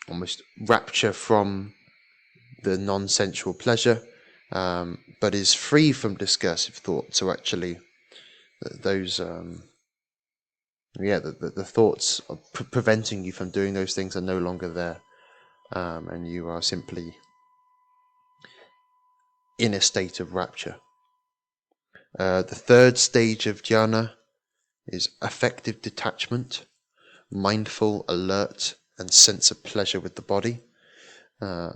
almost 0.07 0.41
rapture 0.67 1.13
from 1.13 1.73
the 2.63 2.77
non-sensual 2.77 3.53
pleasure 3.53 4.03
um, 4.51 4.99
but 5.19 5.35
is 5.35 5.53
free 5.53 5.91
from 5.91 6.15
discursive 6.15 6.75
thought. 6.75 7.15
So 7.15 7.31
actually, 7.31 7.79
those 8.81 9.19
um, 9.19 9.63
yeah, 10.99 11.19
the, 11.19 11.31
the, 11.31 11.49
the 11.49 11.63
thoughts 11.63 12.21
pre- 12.53 12.65
preventing 12.65 13.23
you 13.23 13.31
from 13.31 13.49
doing 13.49 13.73
those 13.73 13.93
things 13.93 14.15
are 14.15 14.21
no 14.21 14.37
longer 14.37 14.71
there, 14.71 15.01
um, 15.73 16.09
and 16.09 16.27
you 16.27 16.47
are 16.49 16.61
simply 16.61 17.15
in 19.57 19.73
a 19.73 19.81
state 19.81 20.19
of 20.19 20.33
rapture. 20.33 20.75
Uh, 22.17 22.41
the 22.41 22.55
third 22.55 22.97
stage 22.97 23.47
of 23.47 23.63
jhana 23.63 24.11
is 24.87 25.09
affective 25.21 25.81
detachment, 25.81 26.65
mindful, 27.31 28.03
alert, 28.09 28.75
and 28.97 29.13
sense 29.13 29.51
of 29.51 29.63
pleasure 29.63 29.99
with 29.99 30.15
the 30.15 30.21
body. 30.21 30.61
Uh, 31.41 31.71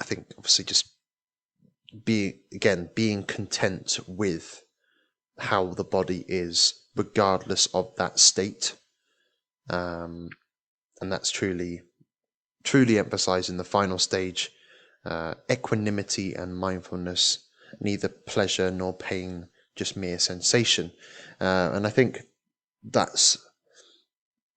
I 0.00 0.04
think 0.04 0.26
obviously 0.38 0.64
just 0.64 0.88
being 2.04 2.40
again 2.52 2.90
being 2.94 3.22
content 3.22 3.98
with 4.06 4.62
how 5.38 5.66
the 5.74 5.84
body 5.84 6.24
is, 6.28 6.74
regardless 6.96 7.66
of 7.66 7.94
that 7.96 8.18
state, 8.18 8.74
um, 9.70 10.30
and 11.00 11.12
that's 11.12 11.30
truly 11.30 11.82
truly 12.64 12.98
emphasized 12.98 13.48
in 13.48 13.56
the 13.56 13.64
final 13.64 13.98
stage. 13.98 14.50
Uh, 15.04 15.34
equanimity 15.48 16.34
and 16.34 16.56
mindfulness, 16.56 17.46
neither 17.78 18.08
pleasure 18.08 18.72
nor 18.72 18.92
pain, 18.92 19.46
just 19.76 19.96
mere 19.96 20.18
sensation. 20.18 20.90
Uh, 21.40 21.70
and 21.74 21.86
I 21.86 21.90
think 21.90 22.22
that's 22.82 23.38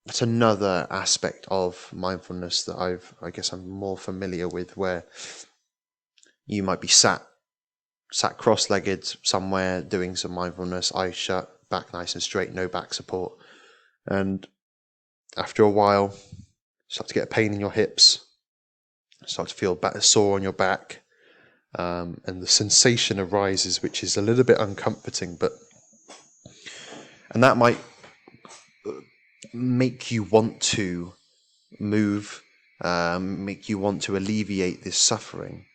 that's 0.08 0.24
another 0.24 0.88
aspect 0.89 1.46
of 1.51 1.91
mindfulness 1.93 2.63
that 2.63 2.77
I've, 2.77 3.13
I 3.22 3.29
guess 3.29 3.53
I'm 3.53 3.69
more 3.69 3.96
familiar 3.96 4.48
with 4.48 4.75
where 4.75 5.05
you 6.48 6.63
might 6.63 6.81
be 6.81 6.88
sat 6.88 7.22
sat 8.12 8.38
cross-legged 8.38 9.05
somewhere 9.22 9.81
doing 9.81 10.15
some 10.15 10.31
mindfulness, 10.31 10.91
eyes 10.93 11.15
shut, 11.15 11.58
back 11.69 11.93
nice 11.93 12.13
and 12.13 12.23
straight, 12.23 12.53
no 12.53 12.67
back 12.67 12.93
support, 12.93 13.33
and 14.05 14.47
after 15.38 15.63
a 15.63 15.69
while, 15.69 16.13
start 16.88 17.07
to 17.07 17.13
get 17.13 17.23
a 17.23 17.27
pain 17.27 17.53
in 17.53 17.59
your 17.59 17.71
hips, 17.71 18.25
start 19.25 19.49
to 19.49 19.55
feel 19.55 19.79
sore 20.01 20.35
on 20.35 20.43
your 20.43 20.53
back, 20.53 21.01
um, 21.77 22.19
and 22.25 22.41
the 22.41 22.47
sensation 22.47 23.19
arises, 23.19 23.81
which 23.81 24.03
is 24.03 24.17
a 24.17 24.21
little 24.21 24.43
bit 24.43 24.59
uncomforting, 24.59 25.38
but 25.39 25.51
and 27.31 27.43
that 27.43 27.57
might 27.57 27.77
make 29.53 30.11
you 30.11 30.23
want 30.23 30.61
to 30.61 31.13
move, 31.79 32.41
um, 32.81 33.45
make 33.45 33.69
you 33.69 33.77
want 33.77 34.01
to 34.03 34.17
alleviate 34.17 34.83
this 34.83 34.97
suffering. 34.97 35.65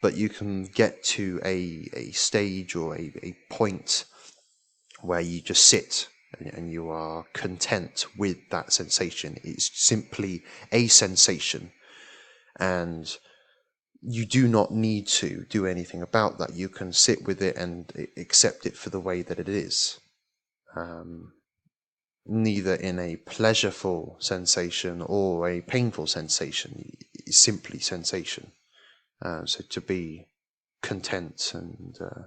But 0.00 0.16
you 0.16 0.28
can 0.28 0.64
get 0.64 1.04
to 1.04 1.40
a, 1.44 1.88
a 1.94 2.10
stage 2.10 2.74
or 2.74 2.96
a, 2.96 3.12
a 3.22 3.36
point 3.50 4.06
where 5.02 5.20
you 5.20 5.40
just 5.40 5.66
sit 5.66 6.08
and, 6.38 6.52
and 6.54 6.72
you 6.72 6.88
are 6.88 7.24
content 7.32 8.06
with 8.16 8.38
that 8.50 8.72
sensation. 8.72 9.38
It's 9.42 9.70
simply 9.74 10.42
a 10.70 10.86
sensation. 10.88 11.72
And 12.58 13.14
you 14.00 14.26
do 14.26 14.48
not 14.48 14.72
need 14.72 15.06
to 15.06 15.44
do 15.48 15.66
anything 15.66 16.02
about 16.02 16.38
that. 16.38 16.54
You 16.54 16.68
can 16.68 16.92
sit 16.92 17.24
with 17.24 17.40
it 17.42 17.56
and 17.56 17.92
accept 18.16 18.66
it 18.66 18.76
for 18.76 18.90
the 18.90 19.00
way 19.00 19.22
that 19.22 19.38
it 19.38 19.48
is. 19.48 20.00
Um, 20.74 21.32
neither 22.26 22.74
in 22.74 22.98
a 22.98 23.16
pleasureful 23.16 24.22
sensation 24.22 25.02
or 25.02 25.48
a 25.48 25.60
painful 25.60 26.06
sensation, 26.06 26.92
it's 27.14 27.38
simply 27.38 27.78
sensation. 27.78 28.52
Uh, 29.20 29.46
so 29.46 29.62
to 29.70 29.80
be 29.80 30.26
content 30.82 31.52
and 31.54 31.96
uh, 32.00 32.22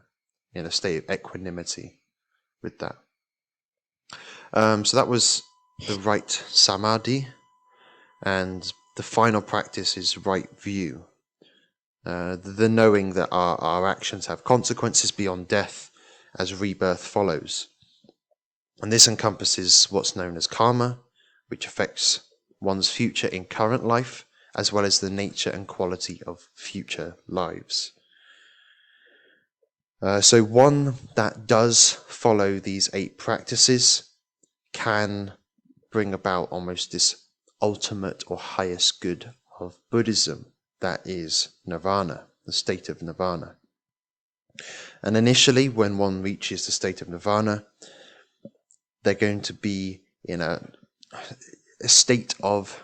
in 0.54 0.66
a 0.66 0.72
state 0.72 1.04
of 1.04 1.10
equanimity 1.10 2.00
with 2.66 2.80
that. 2.80 2.98
Um, 4.54 4.84
so 4.84 4.98
that 4.98 5.08
was 5.08 5.42
the 5.88 6.00
right 6.00 6.30
samadhi, 6.30 7.28
and 8.24 8.74
the 8.98 9.04
final 9.04 9.42
practice 9.42 9.96
is 9.96 10.18
right 10.18 10.50
view. 10.60 11.06
Uh, 12.06 12.36
the, 12.36 12.70
knowing 12.70 13.14
that 13.14 13.30
our, 13.32 13.56
our 13.62 13.88
actions 13.88 14.28
have 14.28 14.44
consequences 14.44 15.12
beyond 15.12 15.48
death 15.48 15.90
as 16.38 16.54
rebirth 16.54 17.06
follows. 17.06 17.68
And 18.82 18.92
this 18.92 19.08
encompasses 19.08 19.88
what's 19.90 20.16
known 20.16 20.38
as 20.38 20.48
karma, 20.48 21.00
which 21.48 21.66
affects 21.66 22.22
one's 22.62 22.90
future 22.90 23.28
in 23.28 23.46
current 23.46 23.86
life, 23.86 24.26
as 24.56 24.72
well 24.72 24.86
as 24.86 25.00
the 25.00 25.10
nature 25.10 25.50
and 25.50 25.68
quality 25.68 26.22
of 26.28 26.50
future 26.54 27.16
lives. 27.28 27.92
Uh, 30.06 30.22
so, 30.22 30.44
one 30.44 30.94
that 31.16 31.48
does 31.48 31.94
follow 32.08 32.60
these 32.60 32.92
eight 32.94 33.18
practices 33.18 34.12
can 34.72 35.34
bring 35.92 36.14
about 36.14 36.52
almost 36.52 36.92
this 36.92 37.26
ultimate 37.60 38.24
or 38.28 38.38
highest 38.38 39.02
good 39.02 39.32
of 39.60 39.80
Buddhism, 39.90 40.46
that 40.80 41.02
is 41.08 41.56
nirvana, 41.66 42.28
the 42.46 42.54
state 42.54 42.88
of 42.88 43.02
nirvana. 43.02 43.56
And 45.02 45.18
initially, 45.18 45.70
when 45.70 45.98
one 45.98 46.22
reaches 46.22 46.68
the 46.68 46.72
state 46.72 47.02
of 47.02 47.10
nirvana, 47.10 47.66
they're 49.04 49.16
going 49.16 49.42
to 49.42 49.54
be 49.54 50.02
in 50.24 50.40
a, 50.40 50.62
a 51.82 51.88
state 51.88 52.36
of 52.44 52.84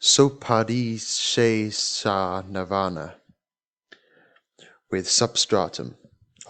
sopadishesa 0.00 2.48
nirvana 2.48 3.16
with 4.92 5.10
substratum 5.10 5.96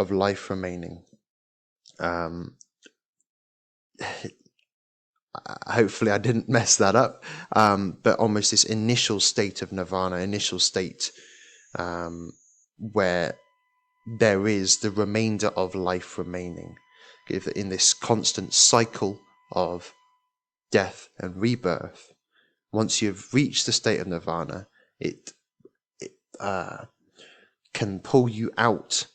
of 0.02 0.10
life 0.10 0.50
remaining. 0.50 1.04
Um, 1.98 2.56
hopefully, 5.66 6.10
I 6.10 6.18
didn't 6.18 6.48
mess 6.48 6.76
that 6.76 6.94
up, 6.94 7.24
um, 7.56 7.98
but 8.02 8.18
almost 8.18 8.50
this 8.50 8.64
initial 8.64 9.20
state 9.20 9.62
of 9.62 9.72
nirvana, 9.72 10.16
initial 10.16 10.58
state 10.58 11.10
um, 11.78 12.32
where 12.76 13.38
there 14.18 14.46
is 14.46 14.78
the 14.78 14.90
remainder 14.90 15.48
of 15.48 15.74
life 15.74 16.18
remaining 16.18 16.76
in 17.30 17.68
this 17.68 17.94
constant 17.94 18.52
cycle 18.52 19.20
of 19.52 19.92
death 20.70 21.08
and 21.18 21.40
rebirth, 21.40 22.12
once 22.72 23.02
you've 23.02 23.32
reached 23.32 23.66
the 23.66 23.72
state 23.72 24.00
of 24.00 24.06
nirvana, 24.06 24.66
it, 24.98 25.32
it 26.00 26.12
uh, 26.40 26.86
can 27.72 28.00
pull 28.00 28.28
you 28.28 28.50
out. 28.56 29.06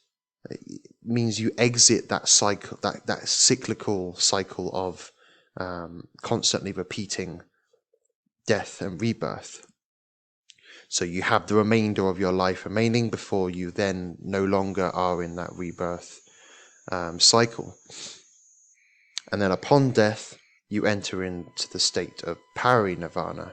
Means 1.03 1.39
you 1.39 1.51
exit 1.57 2.09
that 2.09 2.27
cycle, 2.27 2.79
that, 2.81 3.07
that 3.07 3.27
cyclical 3.27 4.15
cycle 4.15 4.69
of 4.73 5.11
um, 5.59 6.07
constantly 6.21 6.71
repeating 6.71 7.41
death 8.45 8.81
and 8.81 9.01
rebirth. 9.01 9.65
So 10.89 11.03
you 11.03 11.21
have 11.21 11.47
the 11.47 11.55
remainder 11.55 12.07
of 12.07 12.19
your 12.19 12.31
life 12.31 12.65
remaining 12.65 13.09
before 13.09 13.49
you 13.49 13.71
then 13.71 14.17
no 14.21 14.45
longer 14.45 14.85
are 14.85 15.21
in 15.21 15.35
that 15.35 15.51
rebirth 15.53 16.21
um, 16.91 17.19
cycle. 17.19 17.75
And 19.31 19.41
then 19.41 19.51
upon 19.51 19.91
death, 19.91 20.37
you 20.69 20.85
enter 20.85 21.23
into 21.23 21.69
the 21.69 21.79
state 21.79 22.23
of 22.23 22.37
parinirvana, 22.57 23.51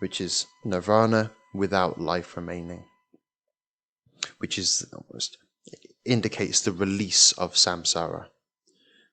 which 0.00 0.20
is 0.20 0.46
nirvana 0.64 1.30
without 1.54 2.00
life 2.00 2.36
remaining, 2.36 2.84
which 4.38 4.58
is 4.58 4.86
almost 4.92 5.38
indicates 6.08 6.60
the 6.60 6.72
release 6.72 7.32
of 7.32 7.54
samsara, 7.54 8.26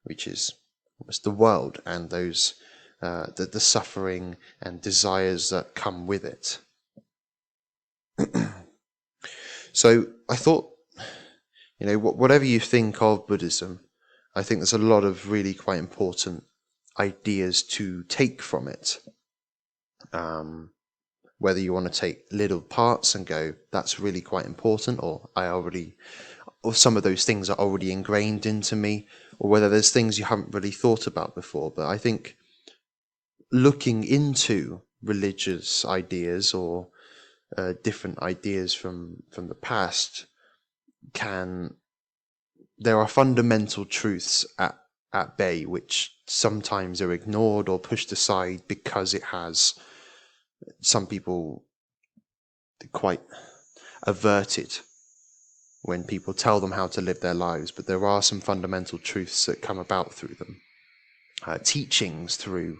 which 0.03 0.27
is 0.27 0.53
almost 0.99 1.23
the 1.23 1.31
world 1.31 1.81
and 1.85 2.09
those 2.09 2.55
uh, 3.01 3.27
the, 3.35 3.45
the 3.45 3.59
suffering 3.59 4.37
and 4.61 4.81
desires 4.81 5.49
that 5.49 5.75
come 5.75 6.07
with 6.07 6.23
it. 6.23 6.59
so 9.73 10.07
I 10.29 10.35
thought 10.35 10.75
you 11.79 11.87
know, 11.87 11.97
whatever 11.97 12.45
you 12.45 12.59
think 12.59 13.01
of 13.01 13.27
Buddhism, 13.27 13.81
I 14.33 14.43
think 14.43 14.59
there's 14.59 14.73
a 14.73 14.77
lot 14.77 15.03
of 15.03 15.29
really 15.29 15.53
quite 15.53 15.79
important 15.79 16.43
ideas 16.97 17.63
to 17.63 18.03
take 18.03 18.41
from 18.41 18.67
it. 18.67 18.99
Um, 20.13 20.71
whether 21.37 21.59
you 21.59 21.73
want 21.73 21.91
to 21.91 21.99
take 21.99 22.23
little 22.31 22.61
parts 22.61 23.13
and 23.13 23.25
go, 23.25 23.53
that's 23.71 23.99
really 23.99 24.21
quite 24.21 24.45
important, 24.45 24.99
or 25.03 25.29
I 25.35 25.47
already, 25.47 25.97
or 26.65 26.73
some 26.73 26.97
of 26.97 27.03
those 27.03 27.23
things 27.23 27.49
are 27.49 27.57
already 27.57 27.91
ingrained 27.91 28.45
into 28.45 28.75
me, 28.75 29.07
or 29.39 29.49
whether 29.49 29.69
there's 29.69 29.91
things 29.91 30.17
you 30.17 30.25
haven't 30.25 30.53
really 30.53 30.71
thought 30.71 31.05
about 31.05 31.35
before. 31.35 31.71
But 31.71 31.85
I 31.85 31.97
think 31.97 32.35
looking 33.51 34.03
into 34.03 34.81
religious 35.03 35.85
ideas 35.85 36.53
or 36.53 36.87
uh, 37.55 37.73
different 37.83 38.19
ideas 38.19 38.73
from 38.73 39.23
from 39.29 39.47
the 39.47 39.55
past 39.55 40.25
can 41.13 41.75
there 42.77 42.97
are 42.97 43.07
fundamental 43.07 43.85
truths 43.85 44.45
at 44.57 44.75
at 45.13 45.37
bay 45.37 45.63
which 45.63 46.15
sometimes 46.25 47.01
are 47.01 47.13
ignored 47.13 47.69
or 47.69 47.79
pushed 47.79 48.11
aside 48.11 48.61
because 48.67 49.13
it 49.13 49.23
has 49.23 49.75
some 50.81 51.05
people 51.05 51.63
quite 52.91 53.21
averted 54.03 54.79
when 55.85 56.03
people 56.03 56.33
tell 56.33 56.59
them 56.59 56.71
how 56.71 56.87
to 56.87 56.99
live 56.99 57.19
their 57.19 57.35
lives, 57.35 57.69
but 57.69 57.85
there 57.85 58.07
are 58.07 58.21
some 58.23 58.41
fundamental 58.41 58.97
truths 58.97 59.45
that 59.45 59.61
come 59.61 59.77
about 59.77 60.11
through 60.11 60.33
them. 60.33 60.59
Uh, 61.45 61.59
teachings 61.59 62.37
through, 62.37 62.79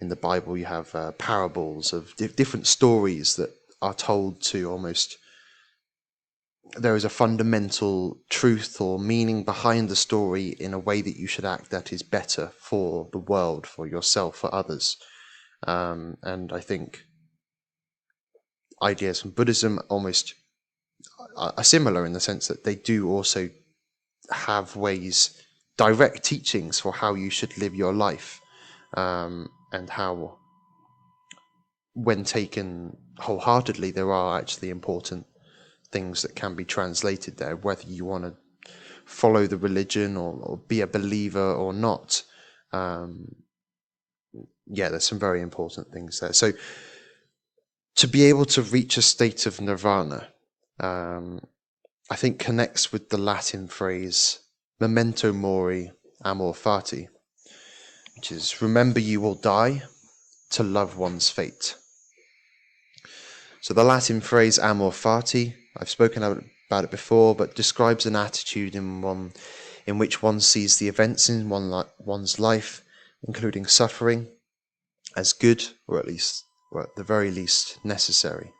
in 0.00 0.08
the 0.08 0.16
Bible, 0.16 0.56
you 0.56 0.64
have 0.64 0.94
uh, 0.94 1.12
parables 1.12 1.92
of 1.92 2.16
di- 2.16 2.28
different 2.28 2.66
stories 2.66 3.36
that 3.36 3.50
are 3.82 3.92
told 3.92 4.40
to 4.40 4.70
almost 4.70 5.18
there 6.78 6.96
is 6.96 7.04
a 7.04 7.10
fundamental 7.10 8.18
truth 8.30 8.80
or 8.80 8.98
meaning 8.98 9.44
behind 9.44 9.90
the 9.90 9.96
story 9.96 10.48
in 10.58 10.72
a 10.72 10.78
way 10.78 11.02
that 11.02 11.18
you 11.18 11.26
should 11.26 11.44
act 11.44 11.70
that 11.70 11.92
is 11.92 12.02
better 12.02 12.50
for 12.58 13.10
the 13.12 13.18
world, 13.18 13.66
for 13.66 13.86
yourself, 13.86 14.36
for 14.36 14.54
others. 14.54 14.96
Um, 15.66 16.16
and 16.22 16.50
I 16.50 16.60
think 16.60 17.04
ideas 18.82 19.20
from 19.20 19.32
Buddhism 19.32 19.80
almost 19.90 20.34
are 21.36 21.64
similar 21.64 22.06
in 22.06 22.12
the 22.12 22.20
sense 22.20 22.48
that 22.48 22.64
they 22.64 22.74
do 22.74 23.08
also 23.08 23.50
have 24.30 24.76
ways, 24.76 25.40
direct 25.76 26.24
teachings 26.24 26.80
for 26.80 26.92
how 26.92 27.14
you 27.14 27.30
should 27.30 27.56
live 27.58 27.74
your 27.74 27.92
life, 27.92 28.40
um, 28.96 29.48
and 29.72 29.90
how, 29.90 30.38
when 31.94 32.24
taken 32.24 32.96
wholeheartedly, 33.18 33.90
there 33.90 34.12
are 34.12 34.38
actually 34.38 34.70
important 34.70 35.26
things 35.90 36.22
that 36.22 36.34
can 36.34 36.54
be 36.54 36.64
translated 36.64 37.36
there, 37.36 37.56
whether 37.56 37.86
you 37.86 38.04
want 38.04 38.24
to 38.24 38.34
follow 39.04 39.46
the 39.46 39.56
religion 39.56 40.16
or, 40.16 40.32
or, 40.42 40.56
be 40.56 40.80
a 40.80 40.86
believer 40.86 41.52
or 41.54 41.72
not. 41.72 42.22
Um, 42.72 43.36
yeah, 44.66 44.88
there's 44.88 45.06
some 45.06 45.18
very 45.18 45.40
important 45.40 45.92
things 45.92 46.20
there. 46.20 46.32
So, 46.32 46.52
to 47.96 48.08
be 48.08 48.24
able 48.24 48.44
to 48.46 48.62
reach 48.62 48.96
a 48.96 49.02
state 49.02 49.46
of 49.46 49.60
nirvana, 49.60 50.28
um, 50.80 51.40
I 52.10 52.16
think 52.16 52.38
connects 52.38 52.92
with 52.92 53.08
the 53.08 53.18
Latin 53.18 53.68
phrase 53.68 54.40
memento 54.78 55.32
mori 55.32 55.90
amor 56.24 56.52
fati, 56.52 57.08
which 58.14 58.30
is 58.30 58.62
remember 58.62 59.00
you 59.00 59.20
will 59.20 59.34
die 59.34 59.82
to 60.50 60.62
love 60.62 60.96
one's 60.96 61.30
fate. 61.30 61.76
So 63.60 63.74
the 63.74 63.84
Latin 63.84 64.20
phrase 64.20 64.58
amor 64.58 64.90
fati, 64.90 65.54
I've 65.76 65.90
spoken 65.90 66.22
about 66.22 66.84
it 66.84 66.90
before, 66.90 67.34
but 67.34 67.56
describes 67.56 68.06
an 68.06 68.16
attitude 68.16 68.74
in 68.74 69.02
one 69.02 69.32
in 69.86 69.98
which 69.98 70.22
one 70.22 70.40
sees 70.40 70.76
the 70.76 70.88
events 70.88 71.28
in 71.28 71.48
one 71.48 71.70
li- 71.70 71.84
one's 71.98 72.38
life, 72.40 72.82
including 73.26 73.66
suffering, 73.66 74.26
as 75.16 75.32
good, 75.32 75.64
or 75.86 75.98
at 75.98 76.06
least, 76.06 76.44
or 76.72 76.82
at 76.82 76.94
the 76.96 77.04
very 77.04 77.30
least, 77.30 77.78
necessary. 77.84 78.52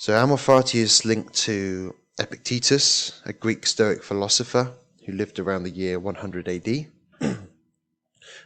So 0.00 0.16
amor 0.16 0.38
fati 0.38 0.76
is 0.76 1.04
linked 1.04 1.34
to 1.44 1.94
Epictetus, 2.18 3.20
a 3.26 3.34
Greek 3.34 3.66
Stoic 3.66 4.02
philosopher 4.02 4.72
who 5.04 5.12
lived 5.12 5.38
around 5.38 5.64
the 5.64 5.70
year 5.70 6.00
100 6.00 6.48
AD, 6.48 6.66
and 7.20 7.48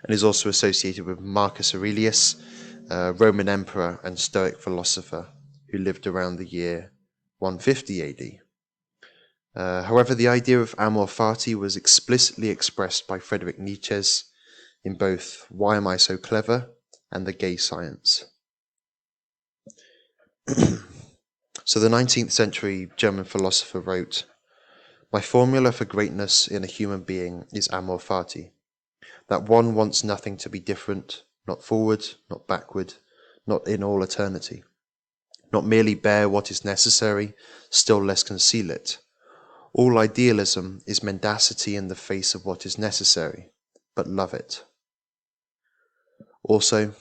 is 0.08 0.24
also 0.24 0.48
associated 0.48 1.04
with 1.04 1.20
Marcus 1.20 1.72
Aurelius, 1.72 2.42
a 2.90 3.12
Roman 3.12 3.48
emperor 3.48 4.00
and 4.02 4.18
Stoic 4.18 4.58
philosopher 4.58 5.28
who 5.70 5.78
lived 5.78 6.08
around 6.08 6.38
the 6.38 6.48
year 6.48 6.90
150 7.38 8.02
AD. 8.02 8.40
Uh, 9.54 9.84
however, 9.84 10.12
the 10.12 10.26
idea 10.26 10.60
of 10.60 10.74
amor 10.76 11.06
fati 11.06 11.54
was 11.54 11.76
explicitly 11.76 12.48
expressed 12.48 13.06
by 13.06 13.20
Friedrich 13.20 13.60
Nietzsche 13.60 14.02
in 14.82 14.96
both 14.96 15.46
Why 15.50 15.76
Am 15.76 15.86
I 15.86 15.98
So 15.98 16.16
Clever 16.16 16.70
and 17.12 17.24
The 17.24 17.32
Gay 17.32 17.56
Science. 17.56 18.24
so, 21.64 21.80
the 21.80 21.88
19th 21.88 22.30
century 22.30 22.90
German 22.96 23.24
philosopher 23.24 23.80
wrote 23.80 24.24
My 25.12 25.20
formula 25.20 25.72
for 25.72 25.84
greatness 25.84 26.46
in 26.46 26.62
a 26.64 26.68
human 26.68 27.02
being 27.02 27.46
is 27.52 27.68
amor 27.72 27.98
fati, 27.98 28.50
that 29.28 29.48
one 29.48 29.74
wants 29.74 30.04
nothing 30.04 30.36
to 30.38 30.48
be 30.48 30.60
different, 30.60 31.22
not 31.48 31.62
forward, 31.62 32.06
not 32.30 32.46
backward, 32.46 32.94
not 33.46 33.66
in 33.66 33.82
all 33.82 34.02
eternity, 34.02 34.64
not 35.52 35.64
merely 35.64 35.94
bear 35.94 36.28
what 36.28 36.50
is 36.50 36.64
necessary, 36.64 37.34
still 37.70 38.02
less 38.02 38.22
conceal 38.22 38.70
it 38.70 38.98
all 39.74 39.98
idealism 39.98 40.80
is 40.86 41.02
mendacity 41.02 41.74
in 41.74 41.88
the 41.88 41.96
face 41.96 42.34
of 42.36 42.46
what 42.46 42.64
is 42.64 42.78
necessary, 42.78 43.50
but 43.96 44.06
love 44.06 44.32
it. 44.32 44.64
Also, 46.44 46.94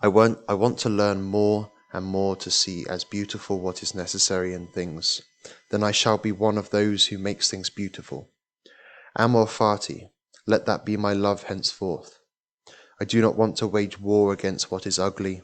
I 0.00 0.06
want, 0.06 0.38
I 0.48 0.54
want 0.54 0.78
to 0.78 0.88
learn 0.88 1.22
more 1.22 1.72
and 1.96 2.04
more 2.04 2.36
to 2.36 2.50
see 2.50 2.84
as 2.90 3.04
beautiful 3.04 3.58
what 3.58 3.82
is 3.82 3.94
necessary 3.94 4.52
in 4.52 4.66
things, 4.66 5.22
then 5.70 5.82
I 5.82 5.92
shall 5.92 6.18
be 6.18 6.30
one 6.30 6.58
of 6.58 6.68
those 6.68 7.06
who 7.06 7.16
makes 7.16 7.50
things 7.50 7.70
beautiful. 7.70 8.28
Amor 9.18 9.46
fati, 9.46 10.10
let 10.46 10.66
that 10.66 10.84
be 10.84 10.98
my 10.98 11.14
love 11.14 11.44
henceforth. 11.44 12.18
I 13.00 13.06
do 13.06 13.22
not 13.22 13.34
want 13.34 13.56
to 13.56 13.66
wage 13.66 13.98
war 13.98 14.34
against 14.34 14.70
what 14.70 14.86
is 14.86 14.98
ugly. 14.98 15.42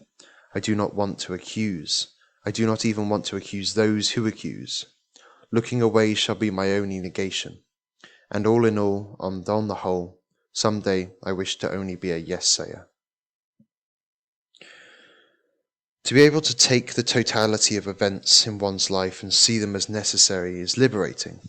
I 0.55 0.61
do 0.61 0.77
not 0.77 0.95
want 0.95 1.19
to 1.21 1.33
accuse. 1.33 2.09
I 2.45 2.51
do 2.51 2.67
not 2.67 2.85
even 2.85 3.09
want 3.09 3.25
to 3.27 3.37
accuse 3.37 3.73
those 3.73 4.11
who 4.11 4.27
accuse. 4.27 4.85
Looking 5.51 5.81
away 5.81 6.13
shall 6.13 6.35
be 6.35 6.51
my 6.51 6.73
only 6.73 7.01
negation. 7.01 7.63
And 8.31 8.47
all 8.47 8.67
in 8.67 8.79
all, 8.79 9.17
and 9.21 9.49
on 9.49 9.69
the 9.69 9.77
whole, 9.77 10.21
some 10.53 10.81
day 10.81 11.13
I 11.25 11.33
wish 11.33 11.57
to 11.59 11.73
only 11.73 11.97
be 11.97 12.11
a 12.11 12.19
yes 12.19 12.47
To 16.05 16.15
be 16.15 16.23
able 16.23 16.41
to 16.41 16.57
take 16.57 16.95
the 16.95 17.03
totality 17.03 17.77
of 17.77 17.87
events 17.87 18.47
in 18.47 18.59
one's 18.59 18.91
life 18.91 19.23
and 19.23 19.33
see 19.33 19.59
them 19.59 19.77
as 19.77 19.89
necessary 19.89 20.61
is 20.61 20.77
liberating. 20.77 21.41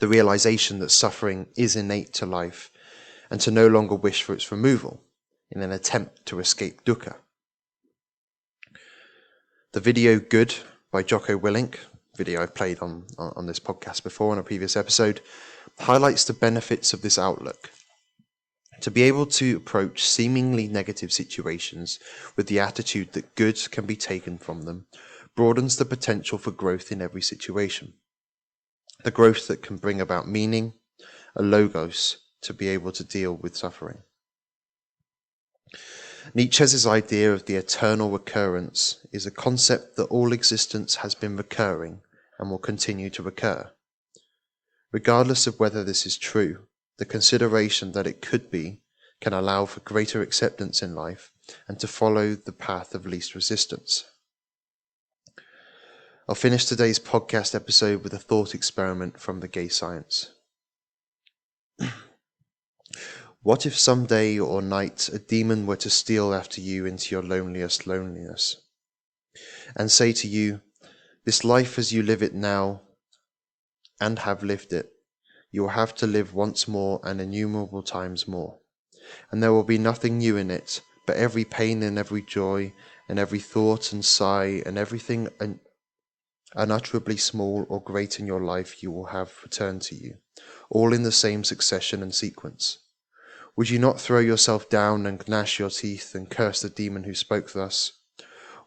The 0.00 0.08
realization 0.08 0.78
that 0.80 0.90
suffering 0.90 1.48
is 1.56 1.74
innate 1.74 2.12
to 2.14 2.26
life 2.26 2.70
and 3.30 3.40
to 3.40 3.50
no 3.50 3.66
longer 3.66 3.94
wish 3.94 4.22
for 4.22 4.34
its 4.34 4.52
removal 4.52 5.00
in 5.50 5.62
an 5.62 5.72
attempt 5.72 6.26
to 6.26 6.40
escape 6.40 6.84
dukkha. 6.84 7.16
The 9.72 9.80
video 9.80 10.18
Good 10.18 10.54
by 10.90 11.02
Jocko 11.02 11.38
Willink 11.38 11.76
video 12.18 12.42
I've 12.42 12.54
played 12.54 12.80
on, 12.80 13.04
on 13.16 13.46
this 13.46 13.60
podcast 13.60 14.02
before 14.02 14.32
in 14.32 14.40
a 14.40 14.42
previous 14.42 14.76
episode, 14.76 15.20
highlights 15.78 16.24
the 16.24 16.34
benefits 16.34 16.92
of 16.92 17.00
this 17.00 17.16
outlook. 17.16 17.70
To 18.82 18.90
be 18.90 19.02
able 19.02 19.26
to 19.26 19.56
approach 19.56 20.08
seemingly 20.08 20.68
negative 20.68 21.12
situations 21.12 21.98
with 22.36 22.46
the 22.46 22.60
attitude 22.60 23.12
that 23.12 23.34
good 23.34 23.58
can 23.70 23.86
be 23.86 23.96
taken 23.96 24.38
from 24.38 24.62
them 24.62 24.86
broadens 25.34 25.76
the 25.76 25.84
potential 25.84 26.38
for 26.38 26.50
growth 26.50 26.92
in 26.92 27.02
every 27.02 27.22
situation. 27.22 27.94
The 29.04 29.10
growth 29.10 29.48
that 29.48 29.62
can 29.62 29.76
bring 29.76 30.00
about 30.00 30.28
meaning, 30.28 30.74
a 31.36 31.42
logos 31.42 32.18
to 32.42 32.54
be 32.54 32.68
able 32.68 32.92
to 32.92 33.04
deal 33.04 33.34
with 33.34 33.56
suffering. 33.56 33.98
Nietzsche's 36.34 36.86
idea 36.86 37.32
of 37.32 37.46
the 37.46 37.56
eternal 37.56 38.10
recurrence 38.10 39.06
is 39.12 39.26
a 39.26 39.30
concept 39.30 39.96
that 39.96 40.04
all 40.04 40.32
existence 40.32 40.96
has 40.96 41.14
been 41.14 41.36
recurring 41.36 42.02
and 42.38 42.50
will 42.50 42.58
continue 42.58 43.10
to 43.10 43.22
recur. 43.22 43.70
Regardless 44.92 45.46
of 45.46 45.58
whether 45.58 45.84
this 45.84 46.06
is 46.06 46.16
true, 46.16 46.67
the 46.98 47.04
consideration 47.04 47.92
that 47.92 48.06
it 48.06 48.20
could 48.20 48.50
be 48.50 48.80
can 49.20 49.32
allow 49.32 49.64
for 49.64 49.80
greater 49.80 50.22
acceptance 50.22 50.82
in 50.82 50.94
life 50.94 51.32
and 51.66 51.78
to 51.80 51.86
follow 51.86 52.34
the 52.34 52.52
path 52.52 52.94
of 52.94 53.06
least 53.06 53.34
resistance. 53.34 54.04
I'll 56.28 56.34
finish 56.34 56.66
today's 56.66 56.98
podcast 56.98 57.54
episode 57.54 58.04
with 58.04 58.12
a 58.12 58.18
thought 58.18 58.54
experiment 58.54 59.18
from 59.18 59.40
the 59.40 59.48
gay 59.48 59.68
science. 59.68 60.30
what 63.42 63.64
if 63.64 63.78
some 63.78 64.04
day 64.04 64.38
or 64.38 64.60
night 64.60 65.08
a 65.08 65.18
demon 65.18 65.66
were 65.66 65.76
to 65.76 65.88
steal 65.88 66.34
after 66.34 66.60
you 66.60 66.84
into 66.84 67.14
your 67.14 67.22
loneliest 67.22 67.86
loneliness 67.86 68.56
and 69.74 69.90
say 69.90 70.12
to 70.12 70.28
you, 70.28 70.60
this 71.24 71.44
life 71.44 71.78
as 71.78 71.92
you 71.92 72.02
live 72.02 72.22
it 72.22 72.34
now 72.34 72.82
and 74.00 74.18
have 74.20 74.42
lived 74.42 74.72
it, 74.72 74.92
you 75.50 75.62
will 75.62 75.70
have 75.70 75.94
to 75.96 76.06
live 76.06 76.34
once 76.34 76.68
more 76.68 77.00
and 77.02 77.20
innumerable 77.20 77.82
times 77.82 78.28
more. 78.28 78.58
And 79.30 79.42
there 79.42 79.52
will 79.52 79.64
be 79.64 79.78
nothing 79.78 80.18
new 80.18 80.36
in 80.36 80.50
it, 80.50 80.82
but 81.06 81.16
every 81.16 81.44
pain 81.44 81.82
and 81.82 81.98
every 81.98 82.22
joy, 82.22 82.72
and 83.08 83.18
every 83.18 83.38
thought 83.38 83.92
and 83.92 84.04
sigh, 84.04 84.62
and 84.66 84.76
everything 84.76 85.28
un- 85.40 85.60
unutterably 86.54 87.16
small 87.16 87.66
or 87.68 87.82
great 87.82 88.20
in 88.20 88.26
your 88.26 88.42
life 88.42 88.82
you 88.82 88.90
will 88.90 89.06
have 89.06 89.32
returned 89.42 89.82
to 89.82 89.94
you, 89.94 90.18
all 90.70 90.92
in 90.92 91.02
the 91.02 91.12
same 91.12 91.44
succession 91.44 92.02
and 92.02 92.14
sequence. 92.14 92.78
Would 93.56 93.70
you 93.70 93.78
not 93.78 94.00
throw 94.00 94.20
yourself 94.20 94.68
down 94.68 95.04
and 95.04 95.26
gnash 95.26 95.58
your 95.58 95.70
teeth 95.70 96.14
and 96.14 96.30
curse 96.30 96.60
the 96.60 96.68
demon 96.70 97.04
who 97.04 97.14
spoke 97.14 97.52
thus? 97.52 97.92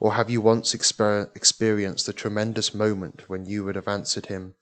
Or 0.02 0.16
have 0.16 0.30
you 0.30 0.42
once 0.42 0.74
exper- 0.74 1.30
experienced 1.36 2.08
the 2.08 2.14
tremendous 2.14 2.74
moment 2.74 3.30
when 3.30 3.46
you 3.46 3.64
would 3.64 3.76
have 3.76 3.88
answered 3.88 4.26
him, 4.26 4.56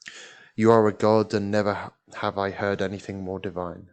You 0.56 0.70
are 0.70 0.88
a 0.88 0.94
God, 0.94 1.34
and 1.34 1.50
never 1.50 1.94
have 2.16 2.38
I 2.38 2.52
heard 2.52 2.82
anything 2.82 3.24
more 3.24 3.40
divine? 3.40 3.90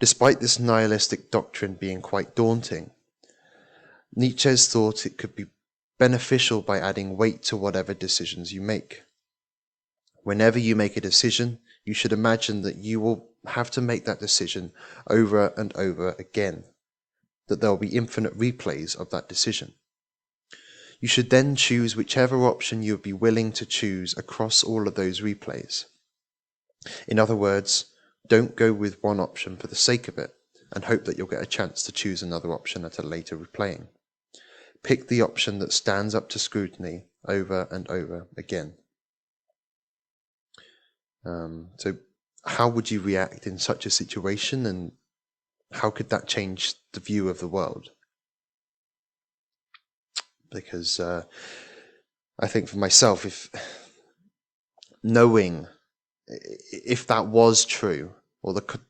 Despite 0.00 0.40
this 0.40 0.58
nihilistic 0.58 1.30
doctrine 1.30 1.74
being 1.74 2.00
quite 2.00 2.36
daunting, 2.36 2.90
Nietzsche 4.14 4.54
thought 4.56 5.06
it 5.06 5.18
could 5.18 5.34
be 5.34 5.46
beneficial 5.98 6.62
by 6.62 6.78
adding 6.78 7.16
weight 7.16 7.42
to 7.44 7.56
whatever 7.56 7.94
decisions 7.94 8.52
you 8.52 8.60
make. 8.60 9.02
Whenever 10.22 10.58
you 10.58 10.76
make 10.76 10.96
a 10.96 11.00
decision, 11.00 11.58
you 11.84 11.94
should 11.94 12.12
imagine 12.12 12.62
that 12.62 12.76
you 12.76 13.00
will 13.00 13.30
have 13.46 13.70
to 13.72 13.80
make 13.80 14.04
that 14.04 14.20
decision 14.20 14.72
over 15.08 15.48
and 15.56 15.74
over 15.76 16.14
again 16.18 16.64
that 17.48 17.60
there 17.60 17.70
will 17.70 17.78
be 17.78 17.96
infinite 17.96 18.38
replays 18.38 18.98
of 18.98 19.10
that 19.10 19.28
decision. 19.28 19.74
You 21.00 21.08
should 21.08 21.30
then 21.30 21.54
choose 21.54 21.94
whichever 21.94 22.44
option 22.44 22.82
you 22.82 22.94
would 22.94 23.02
be 23.02 23.12
willing 23.12 23.52
to 23.52 23.66
choose 23.66 24.16
across 24.16 24.64
all 24.64 24.88
of 24.88 24.94
those 24.94 25.20
replays. 25.20 25.84
In 27.06 27.18
other 27.18 27.36
words, 27.36 27.86
don't 28.26 28.56
go 28.56 28.72
with 28.72 29.02
one 29.02 29.20
option 29.20 29.56
for 29.56 29.68
the 29.68 29.76
sake 29.76 30.08
of 30.08 30.18
it 30.18 30.34
and 30.72 30.84
hope 30.84 31.04
that 31.04 31.16
you'll 31.16 31.26
get 31.26 31.42
a 31.42 31.46
chance 31.46 31.82
to 31.84 31.92
choose 31.92 32.22
another 32.22 32.52
option 32.52 32.84
at 32.84 32.98
a 32.98 33.02
later 33.02 33.36
replaying. 33.36 33.86
Pick 34.82 35.08
the 35.08 35.22
option 35.22 35.58
that 35.60 35.72
stands 35.72 36.14
up 36.14 36.28
to 36.30 36.38
scrutiny 36.38 37.04
over 37.26 37.68
and 37.70 37.88
over 37.90 38.28
again. 38.36 38.74
Um, 41.24 41.70
so, 41.78 41.96
how 42.44 42.68
would 42.68 42.90
you 42.90 43.00
react 43.00 43.46
in 43.46 43.58
such 43.58 43.86
a 43.86 43.90
situation, 43.90 44.64
and 44.66 44.92
how 45.72 45.90
could 45.90 46.10
that 46.10 46.28
change 46.28 46.74
the 46.92 47.00
view 47.00 47.28
of 47.28 47.40
the 47.40 47.48
world? 47.48 47.90
Because 50.50 50.98
uh, 50.98 51.24
I 52.38 52.46
think 52.46 52.68
for 52.68 52.78
myself, 52.78 53.24
if 53.26 53.50
knowing 55.02 55.66
if 56.26 57.06
that 57.06 57.26
was 57.26 57.64
true, 57.64 58.14
or 58.42 58.52
the 58.52 58.80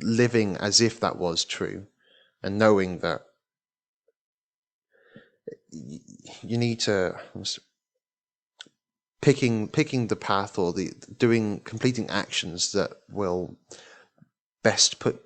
living 0.00 0.56
as 0.56 0.80
if 0.80 1.00
that 1.00 1.16
was 1.16 1.44
true, 1.44 1.86
and 2.42 2.58
knowing 2.58 2.98
that 2.98 3.22
you 5.70 6.58
need 6.58 6.80
to 6.80 7.14
picking 9.20 9.68
picking 9.68 10.06
the 10.06 10.16
path 10.16 10.58
or 10.58 10.72
the 10.72 10.92
doing 11.18 11.60
completing 11.60 12.08
actions 12.08 12.72
that 12.72 12.90
will 13.10 13.56
best 14.62 14.98
put 14.98 15.22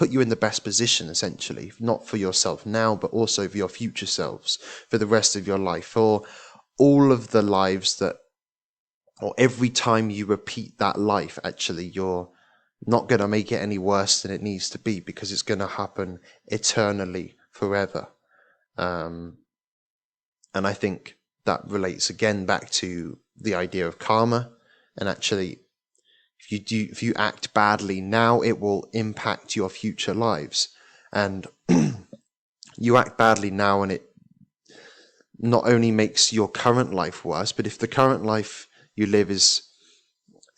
put 0.00 0.08
you 0.08 0.22
in 0.22 0.30
the 0.30 0.46
best 0.46 0.64
position 0.64 1.10
essentially 1.10 1.70
not 1.78 2.06
for 2.06 2.16
yourself 2.16 2.64
now 2.64 2.96
but 2.96 3.10
also 3.10 3.46
for 3.46 3.58
your 3.58 3.68
future 3.68 4.06
selves 4.06 4.58
for 4.88 4.96
the 4.96 5.06
rest 5.06 5.36
of 5.36 5.46
your 5.46 5.58
life 5.58 5.84
for 5.84 6.22
all 6.78 7.12
of 7.12 7.32
the 7.32 7.42
lives 7.42 7.98
that 7.98 8.16
or 9.20 9.34
every 9.36 9.68
time 9.68 10.08
you 10.08 10.24
repeat 10.24 10.78
that 10.78 10.98
life 10.98 11.38
actually 11.44 11.84
you're 11.84 12.26
not 12.86 13.10
going 13.10 13.20
to 13.20 13.28
make 13.28 13.52
it 13.52 13.60
any 13.60 13.76
worse 13.76 14.22
than 14.22 14.30
it 14.30 14.40
needs 14.40 14.70
to 14.70 14.78
be 14.78 15.00
because 15.00 15.30
it's 15.30 15.42
going 15.42 15.60
to 15.60 15.66
happen 15.66 16.18
eternally 16.46 17.36
forever. 17.50 18.08
Um, 18.78 19.36
and 20.54 20.66
i 20.66 20.72
think 20.72 21.16
that 21.44 21.60
relates 21.66 22.08
again 22.08 22.46
back 22.46 22.70
to 22.70 23.18
the 23.36 23.54
idea 23.54 23.86
of 23.86 23.98
karma 23.98 24.50
and 24.96 25.10
actually 25.10 25.60
if 26.40 26.50
you 26.50 26.58
do 26.58 26.88
if 26.90 27.02
you 27.02 27.12
act 27.16 27.54
badly 27.54 28.00
now 28.00 28.40
it 28.40 28.60
will 28.60 28.88
impact 28.92 29.56
your 29.56 29.68
future 29.68 30.14
lives. 30.14 30.68
And 31.12 31.46
you 32.76 32.96
act 32.96 33.18
badly 33.18 33.50
now 33.50 33.82
and 33.82 33.92
it 33.92 34.10
not 35.38 35.66
only 35.66 35.90
makes 35.90 36.32
your 36.32 36.48
current 36.48 36.92
life 36.92 37.24
worse 37.24 37.52
but 37.52 37.66
if 37.66 37.78
the 37.78 37.88
current 37.88 38.24
life 38.24 38.68
you 38.94 39.06
live 39.06 39.30
is 39.30 39.62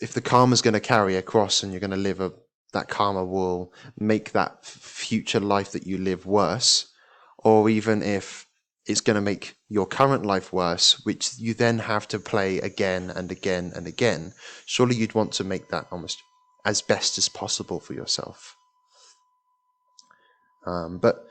if 0.01 0.12
the 0.12 0.21
karma 0.21 0.53
is 0.53 0.62
going 0.62 0.75
to 0.75 0.81
carry 0.81 1.16
across 1.16 1.62
and 1.62 1.73
you're 1.73 1.81
going 1.81 1.90
to 1.90 1.97
live 1.97 2.21
a 2.21 2.33
that 2.73 2.88
karma 2.88 3.25
will 3.25 3.73
make 3.99 4.33
that 4.33 4.64
future 4.64 5.40
life 5.40 5.73
that 5.73 5.87
you 5.87 5.99
live 5.99 6.27
worse 6.27 6.92
or 7.38 7.68
even 7.68 8.03
if 8.03 8.47
it's 8.87 9.01
going 9.01 9.14
to 9.14 9.21
make 9.21 9.57
your 9.68 9.87
current 9.87 10.27
life 10.27 10.53
worse, 10.53 11.05
which 11.05 11.38
you 11.38 11.55
then 11.55 11.79
have 11.79 12.09
to 12.09 12.18
play 12.18 12.59
again 12.59 13.11
and 13.11 13.31
again 13.31 13.73
and 13.75 13.87
again. 13.87 14.33
Surely 14.66 14.97
you'd 14.97 15.14
want 15.14 15.33
to 15.33 15.45
make 15.45 15.68
that 15.68 15.87
almost 15.90 16.21
as 16.64 16.83
best 16.83 17.18
as 17.18 17.29
possible 17.29 17.81
for 17.81 17.95
yourself. 17.95 18.57
Um, 20.66 20.99
but 20.99 21.27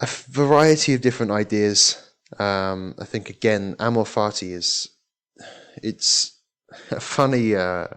a 0.00 0.06
variety 0.06 0.94
of 0.94 1.00
different 1.00 1.32
ideas. 1.32 2.10
Um, 2.38 2.94
I 2.98 3.04
think 3.04 3.30
again, 3.30 3.74
amor 3.78 4.04
fati 4.04 4.52
is 4.52 4.90
it's 5.82 6.40
a 6.90 7.00
funny 7.00 7.54
uh, 7.54 7.88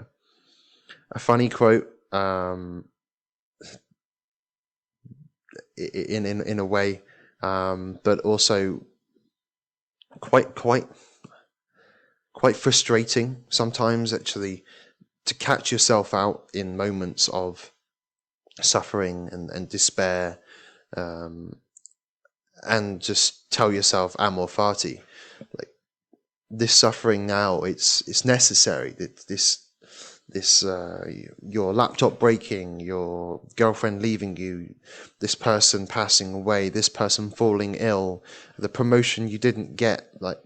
a 1.11 1.19
funny 1.19 1.49
quote. 1.49 1.87
Um, 2.11 2.85
in 5.77 6.25
in 6.25 6.41
in 6.41 6.59
a 6.59 6.65
way 6.65 7.01
um, 7.41 7.99
but 8.03 8.19
also 8.19 8.85
quite 10.19 10.55
quite 10.55 10.87
quite 12.33 12.55
frustrating 12.55 13.43
sometimes 13.49 14.13
actually 14.13 14.63
to 15.25 15.33
catch 15.35 15.71
yourself 15.71 16.13
out 16.13 16.49
in 16.53 16.75
moments 16.77 17.27
of 17.29 17.71
suffering 18.61 19.29
and, 19.31 19.49
and 19.51 19.69
despair 19.69 20.39
um, 20.97 21.55
and 22.63 23.01
just 23.01 23.51
tell 23.51 23.71
yourself 23.71 24.15
amor 24.19 24.47
fati? 24.47 25.01
Like 25.57 25.69
this 26.49 26.73
suffering 26.73 27.25
now 27.25 27.61
it's 27.61 28.01
it's 28.07 28.25
necessary. 28.25 28.95
This 29.27 29.67
this 30.31 30.63
uh, 30.63 31.05
your 31.41 31.73
laptop 31.73 32.19
breaking, 32.19 32.79
your 32.79 33.41
girlfriend 33.55 34.01
leaving 34.01 34.37
you, 34.37 34.75
this 35.19 35.35
person 35.35 35.87
passing 35.87 36.33
away, 36.33 36.69
this 36.69 36.89
person 36.89 37.29
falling 37.29 37.75
ill, 37.75 38.23
the 38.57 38.69
promotion 38.69 39.27
you 39.27 39.37
didn't 39.37 39.75
get, 39.75 40.09
like 40.19 40.39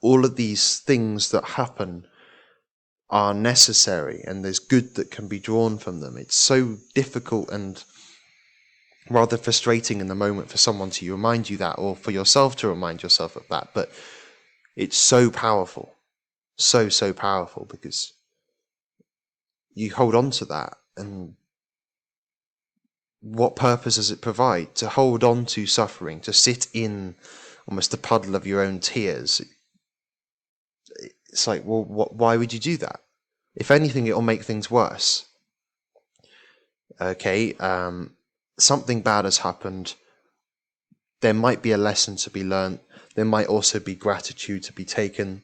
all 0.00 0.24
of 0.24 0.36
these 0.36 0.78
things 0.78 1.30
that 1.30 1.44
happen 1.44 2.06
are 3.10 3.34
necessary 3.34 4.22
and 4.26 4.44
there's 4.44 4.60
good 4.60 4.94
that 4.94 5.10
can 5.10 5.26
be 5.26 5.38
drawn 5.38 5.78
from 5.78 6.00
them. 6.00 6.16
It's 6.16 6.36
so 6.36 6.76
difficult 6.94 7.50
and 7.50 7.82
rather 9.08 9.36
frustrating 9.36 10.00
in 10.00 10.06
the 10.06 10.14
moment 10.14 10.48
for 10.48 10.58
someone 10.58 10.90
to 10.90 11.10
remind 11.10 11.50
you 11.50 11.56
that 11.56 11.74
or 11.74 11.96
for 11.96 12.12
yourself 12.12 12.54
to 12.56 12.68
remind 12.68 13.02
yourself 13.02 13.34
of 13.34 13.46
that, 13.48 13.70
but 13.74 13.90
it's 14.76 14.96
so 14.96 15.30
powerful. 15.30 15.94
So, 16.56 16.88
so 16.90 17.12
powerful 17.12 17.66
because 17.70 18.12
you 19.74 19.92
hold 19.92 20.14
on 20.14 20.30
to 20.32 20.44
that? 20.46 20.76
And 20.96 21.34
what 23.20 23.56
purpose 23.56 23.96
does 23.96 24.10
it 24.10 24.20
provide? 24.20 24.74
To 24.76 24.88
hold 24.88 25.22
on 25.24 25.46
to 25.46 25.66
suffering 25.66 26.20
to 26.20 26.32
sit 26.32 26.68
in 26.72 27.14
almost 27.66 27.90
the 27.90 27.96
puddle 27.96 28.34
of 28.34 28.46
your 28.46 28.60
own 28.60 28.80
tears? 28.80 29.42
It's 31.28 31.46
like 31.46 31.64
well 31.64 31.84
what, 31.84 32.14
why 32.14 32.36
would 32.36 32.52
you 32.52 32.58
do 32.60 32.76
that? 32.78 33.00
If 33.54 33.70
anything 33.70 34.06
it'll 34.06 34.22
make 34.22 34.42
things 34.42 34.70
worse. 34.70 35.26
Okay 37.00 37.54
um, 37.54 38.14
something 38.58 39.02
bad 39.02 39.24
has 39.24 39.38
happened. 39.38 39.94
There 41.20 41.34
might 41.34 41.62
be 41.62 41.72
a 41.72 41.78
lesson 41.78 42.16
to 42.16 42.30
be 42.30 42.42
learned. 42.42 42.80
There 43.14 43.24
might 43.24 43.46
also 43.46 43.78
be 43.78 43.94
gratitude 43.94 44.62
to 44.64 44.72
be 44.72 44.84
taken. 44.84 45.42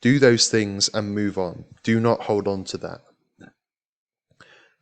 Do 0.00 0.18
those 0.18 0.48
things 0.48 0.88
and 0.94 1.14
move 1.14 1.36
on. 1.36 1.64
Do 1.82 2.00
not 2.00 2.22
hold 2.22 2.48
on 2.48 2.64
to 2.64 2.78
that 2.78 3.02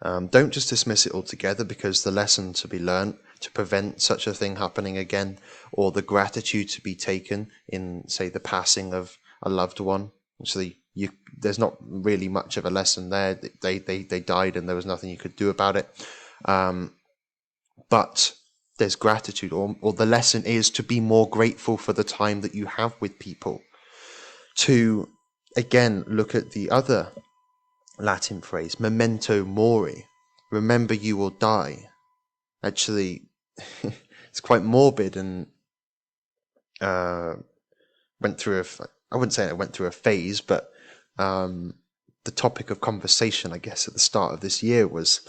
um, 0.02 0.26
don't 0.28 0.52
just 0.52 0.68
dismiss 0.68 1.06
it 1.06 1.12
altogether 1.12 1.64
because 1.64 2.02
the 2.02 2.10
lesson 2.10 2.52
to 2.54 2.68
be 2.68 2.78
learnt 2.78 3.16
to 3.40 3.50
prevent 3.50 4.00
such 4.00 4.26
a 4.26 4.34
thing 4.34 4.56
happening 4.56 4.96
again, 4.98 5.38
or 5.72 5.92
the 5.92 6.02
gratitude 6.02 6.68
to 6.70 6.80
be 6.80 6.94
taken 6.94 7.50
in, 7.68 8.06
say, 8.08 8.28
the 8.28 8.40
passing 8.40 8.94
of 8.94 9.18
a 9.42 9.50
loved 9.50 9.80
one. 9.80 10.10
Actually, 10.40 10.78
you, 10.94 11.10
there's 11.36 11.58
not 11.58 11.76
really 11.80 12.28
much 12.28 12.56
of 12.56 12.64
a 12.64 12.70
lesson 12.70 13.10
there. 13.10 13.38
They, 13.62 13.78
they, 13.78 14.02
they 14.02 14.20
died 14.20 14.56
and 14.56 14.68
there 14.68 14.76
was 14.76 14.86
nothing 14.86 15.10
you 15.10 15.18
could 15.18 15.36
do 15.36 15.50
about 15.50 15.76
it. 15.76 15.88
Um, 16.44 16.94
but 17.90 18.34
there's 18.78 18.96
gratitude, 18.96 19.52
or, 19.52 19.76
or 19.80 19.92
the 19.92 20.06
lesson 20.06 20.44
is 20.44 20.70
to 20.70 20.82
be 20.82 21.00
more 21.00 21.28
grateful 21.28 21.76
for 21.76 21.92
the 21.92 22.04
time 22.04 22.40
that 22.42 22.54
you 22.54 22.66
have 22.66 22.94
with 23.00 23.18
people. 23.18 23.60
To, 24.56 25.08
again, 25.56 26.04
look 26.06 26.34
at 26.34 26.52
the 26.52 26.70
other 26.70 27.12
Latin 27.98 28.40
phrase, 28.40 28.78
memento 28.78 29.44
mori, 29.44 30.06
remember 30.50 30.94
you 30.94 31.16
will 31.16 31.30
die. 31.30 31.88
Actually, 32.62 33.22
it's 34.28 34.40
quite 34.40 34.62
morbid 34.62 35.16
and 35.16 35.46
uh, 36.80 37.34
went 38.20 38.38
through 38.38 38.60
a, 38.60 38.64
I 39.12 39.16
wouldn't 39.16 39.32
say 39.32 39.46
it 39.46 39.58
went 39.58 39.72
through 39.72 39.86
a 39.86 39.92
phase, 39.92 40.40
but 40.40 40.70
um, 41.18 41.74
the 42.24 42.30
topic 42.30 42.70
of 42.70 42.80
conversation, 42.80 43.52
I 43.52 43.58
guess, 43.58 43.88
at 43.88 43.94
the 43.94 44.00
start 44.00 44.34
of 44.34 44.40
this 44.40 44.62
year 44.62 44.86
was 44.86 45.20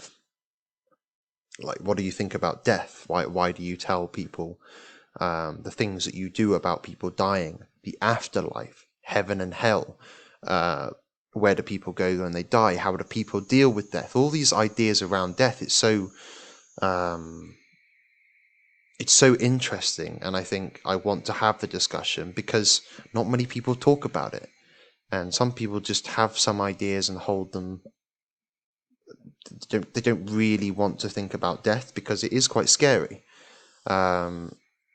like, 1.60 1.78
what 1.80 1.96
do 1.96 2.02
you 2.02 2.12
think 2.12 2.34
about 2.34 2.64
death? 2.64 3.04
Why, 3.06 3.26
why 3.26 3.52
do 3.52 3.62
you 3.62 3.76
tell 3.76 4.06
people 4.06 4.60
um, 5.20 5.60
the 5.62 5.70
things 5.70 6.04
that 6.04 6.14
you 6.14 6.28
do 6.28 6.54
about 6.54 6.82
people 6.82 7.10
dying, 7.10 7.60
the 7.82 7.96
afterlife, 8.02 8.86
heaven 9.02 9.40
and 9.40 9.54
hell? 9.54 9.98
Uh, 10.46 10.90
where 11.38 11.54
do 11.54 11.62
people 11.62 11.92
go 11.92 12.18
when 12.18 12.32
they 12.32 12.42
die? 12.42 12.76
How 12.76 12.94
do 12.96 13.04
people 13.04 13.40
deal 13.40 13.70
with 13.70 13.92
death? 13.92 14.16
All 14.16 14.30
these 14.30 14.52
ideas 14.52 15.02
around 15.02 15.36
death. 15.36 15.62
It's 15.62 15.74
so 15.74 16.10
um, 16.82 17.54
it's 18.98 19.12
so 19.12 19.34
interesting, 19.36 20.18
and 20.22 20.36
I 20.36 20.42
think 20.42 20.80
I 20.84 20.96
want 20.96 21.24
to 21.26 21.32
have 21.32 21.60
the 21.60 21.66
discussion 21.66 22.32
because 22.32 22.82
not 23.14 23.28
many 23.28 23.46
people 23.46 23.74
talk 23.74 24.04
about 24.04 24.34
it, 24.34 24.48
and 25.12 25.32
some 25.32 25.52
people 25.52 25.80
just 25.80 26.08
have 26.08 26.36
some 26.36 26.60
ideas 26.60 27.08
and 27.08 27.18
hold 27.18 27.52
them. 27.52 27.82
They 29.50 29.78
don't, 29.78 29.94
they 29.94 30.00
don't 30.00 30.26
really 30.26 30.70
want 30.70 30.98
to 31.00 31.08
think 31.08 31.32
about 31.32 31.64
death 31.64 31.94
because 31.94 32.24
it 32.24 32.32
is 32.32 32.48
quite 32.48 32.68
scary. 32.68 33.22
Um, 33.86 34.52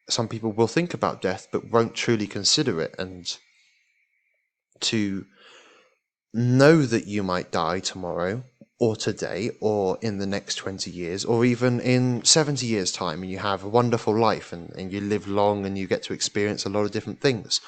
some 0.09 0.27
people 0.27 0.51
will 0.51 0.67
think 0.67 0.93
about 0.93 1.21
death 1.21 1.47
but 1.51 1.71
won't 1.71 1.95
truly 1.95 2.27
consider 2.27 2.81
it, 2.81 2.93
and 2.99 3.25
to 4.81 5.25
know 6.33 6.81
that 6.81 7.07
you 7.07 7.23
might 7.23 7.51
die 7.51 7.79
tomorrow 7.79 8.43
or 8.79 8.95
today 8.95 9.51
or 9.61 9.97
in 10.01 10.17
the 10.17 10.25
next 10.25 10.55
20 10.55 10.89
years 10.89 11.23
or 11.23 11.45
even 11.45 11.79
in 11.79 12.23
70 12.25 12.65
years 12.65 12.91
time 12.91 13.21
and 13.21 13.31
you 13.31 13.37
have 13.37 13.63
a 13.63 13.69
wonderful 13.69 14.17
life 14.17 14.51
and, 14.51 14.71
and 14.71 14.91
you 14.91 14.99
live 14.99 15.27
long 15.27 15.65
and 15.65 15.77
you 15.77 15.87
get 15.87 16.03
to 16.03 16.13
experience 16.13 16.65
a 16.65 16.69
lot 16.69 16.83
of 16.83 16.91
different 16.91 17.21
things. 17.21 17.61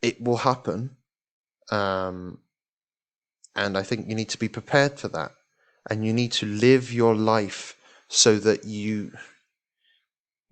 It 0.00 0.22
will 0.22 0.38
happen 0.38 0.96
um, 1.70 2.38
and 3.56 3.76
i 3.76 3.82
think 3.82 4.08
you 4.08 4.14
need 4.14 4.28
to 4.28 4.38
be 4.38 4.48
prepared 4.48 4.98
for 4.98 5.08
that. 5.08 5.32
And 5.88 6.04
you 6.04 6.12
need 6.12 6.32
to 6.32 6.46
live 6.46 6.92
your 6.92 7.14
life 7.14 7.76
so 8.08 8.36
that 8.38 8.64
you 8.64 9.12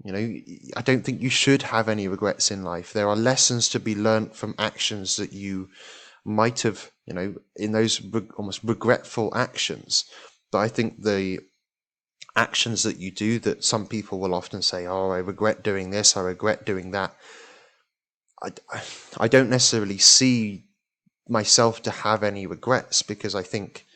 you 0.05 0.13
know 0.13 0.41
i 0.77 0.83
don't 0.83 1.05
think 1.05 1.23
you 1.23 1.31
should 1.31 1.63
have 1.63 1.89
any 1.89 2.09
regrets 2.09 2.51
in 2.51 2.65
life. 2.65 2.93
There 2.93 3.09
are 3.09 3.17
lessons 3.17 3.69
to 3.71 3.81
be 3.81 3.95
learnt 3.95 4.35
from 4.35 4.55
actions 4.59 5.17
that 5.17 5.33
you 5.33 5.69
might 6.25 6.63
have, 6.63 6.91
you 7.07 7.15
know, 7.15 7.35
in 7.57 7.73
those 7.73 8.01
re- 8.03 8.29
almost 8.37 8.65
regretful 8.65 9.33
actions. 9.35 10.05
But 10.51 10.59
I 10.59 10.69
think 10.69 11.03
the 11.03 11.41
actions 12.37 12.83
that 12.83 12.99
you 12.99 13.11
do 13.11 13.39
that 13.41 13.65
some 13.65 13.87
people 13.87 14.19
will 14.19 14.35
often 14.35 14.63
say, 14.63 14.87
"Oh, 14.87 15.11
I 15.11 15.19
regret 15.19 15.63
doing 15.63 15.91
this. 15.91 16.17
I 16.17 16.21
regret 16.21 16.65
doing 16.65 16.91
that." 16.93 17.15
I, 18.43 18.51
I 19.19 19.29
don't 19.29 19.49
necessarily 19.49 19.99
see 19.99 20.65
myself 21.29 21.83
to 21.83 21.91
have 21.91 22.23
any 22.23 22.47
regrets 22.47 23.03
because 23.03 23.35
I 23.35 23.43
think 23.43 23.87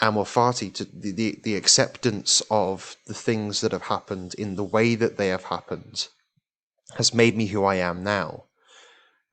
amor 0.00 0.24
fati, 0.24 0.72
to 0.74 0.84
the, 0.84 1.12
the, 1.12 1.40
the 1.42 1.56
acceptance 1.56 2.42
of 2.50 2.96
the 3.06 3.14
things 3.14 3.60
that 3.60 3.72
have 3.72 3.82
happened 3.82 4.34
in 4.34 4.56
the 4.56 4.64
way 4.64 4.94
that 4.94 5.16
they 5.16 5.28
have 5.28 5.44
happened, 5.44 6.08
has 6.96 7.14
made 7.14 7.36
me 7.36 7.46
who 7.46 7.64
I 7.64 7.76
am 7.76 8.04
now. 8.04 8.44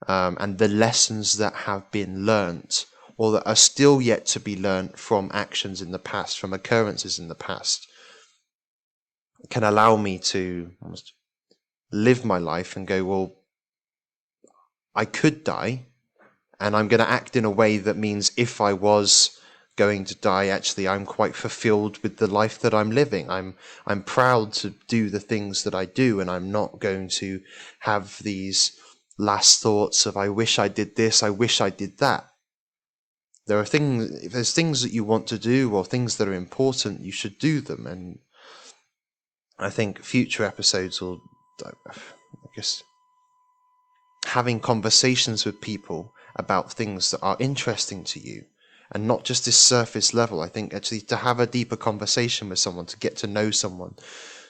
Um, 0.08 0.38
and 0.40 0.58
the 0.58 0.68
lessons 0.68 1.38
that 1.38 1.54
have 1.54 1.90
been 1.92 2.26
learnt 2.26 2.86
or 3.18 3.32
that 3.32 3.48
are 3.48 3.56
still 3.56 4.02
yet 4.02 4.26
to 4.28 4.40
be 4.40 4.56
learnt 4.56 5.00
from 5.00 5.32
actions 5.34 5.82
in 5.82 5.92
the 5.92 6.00
past, 6.00 6.40
from 6.40 6.54
occurrences 6.54 7.18
in 7.18 7.28
the 7.28 7.36
past, 7.36 7.88
can 9.50 9.64
allow 9.64 9.96
me 9.96 10.20
to 10.20 10.72
almost 10.82 11.14
live 11.92 12.26
my 12.26 12.38
life 12.38 12.76
and 12.76 12.88
go, 12.88 13.04
well, 13.06 13.36
I 14.94 15.06
could 15.06 15.44
die, 15.44 15.86
and 16.60 16.76
I'm 16.76 16.88
going 16.88 17.00
to 17.00 17.10
act 17.10 17.36
in 17.36 17.46
a 17.46 17.50
way 17.50 17.78
that 17.78 17.98
means 17.98 18.32
if 18.38 18.62
I 18.62 18.74
was 18.74 19.38
going 19.76 20.06
to 20.06 20.16
die, 20.16 20.48
actually, 20.48 20.88
I'm 20.88 21.06
quite 21.06 21.36
fulfilled 21.36 21.98
with 22.02 22.18
the 22.18 22.28
life 22.28 22.60
that 22.60 22.74
I'm 22.74 22.92
living. 22.92 23.30
I'm 23.30 23.56
I'm 23.86 24.04
proud 24.04 24.54
to 24.54 24.74
do 24.88 25.10
the 25.10 25.20
things 25.20 25.64
that 25.64 25.76
I 25.76 25.86
do, 25.86 26.20
and 26.22 26.32
I'm 26.32 26.52
not 26.52 26.80
going 26.80 27.10
to 27.20 27.42
have 27.80 28.20
these 28.24 28.78
last 29.18 29.62
thoughts 29.62 30.06
of 30.06 30.18
I 30.18 30.30
wish 30.30 30.60
I 30.60 30.68
did 30.68 30.96
this, 30.96 31.24
I 31.24 31.30
wish 31.30 31.62
I 31.62 31.70
did 31.70 31.98
that. 32.00 32.28
There 33.48 33.60
are 33.60 33.66
things 33.66 34.24
if 34.24 34.32
there's 34.32 34.54
things 34.54 34.82
that 34.82 34.92
you 34.92 35.04
want 35.04 35.28
to 35.28 35.38
do 35.38 35.74
or 35.74 35.86
things 35.86 36.18
that 36.18 36.28
are 36.28 36.34
important, 36.34 37.02
you 37.02 37.12
should 37.12 37.38
do 37.38 37.62
them. 37.62 37.86
And 37.86 38.20
I 39.60 39.70
think 39.70 40.04
future 40.04 40.44
episodes 40.44 41.00
will 41.00 41.22
I 41.64 41.72
guess 42.56 42.84
having 44.26 44.60
conversations 44.60 45.46
with 45.46 45.62
people 45.62 46.14
about 46.36 46.74
things 46.74 47.12
that 47.12 47.22
are 47.22 47.38
interesting 47.40 48.04
to 48.04 48.20
you 48.20 48.44
and 48.92 49.08
not 49.08 49.24
just 49.24 49.46
this 49.46 49.58
surface 49.58 50.14
level. 50.14 50.42
I 50.42 50.50
think 50.50 50.74
actually 50.74 51.02
to 51.02 51.16
have 51.16 51.40
a 51.40 51.48
deeper 51.48 51.76
conversation 51.76 52.50
with 52.50 52.60
someone, 52.60 52.86
to 52.88 52.98
get 52.98 53.16
to 53.18 53.28
know 53.28 53.52
someone, 53.52 53.96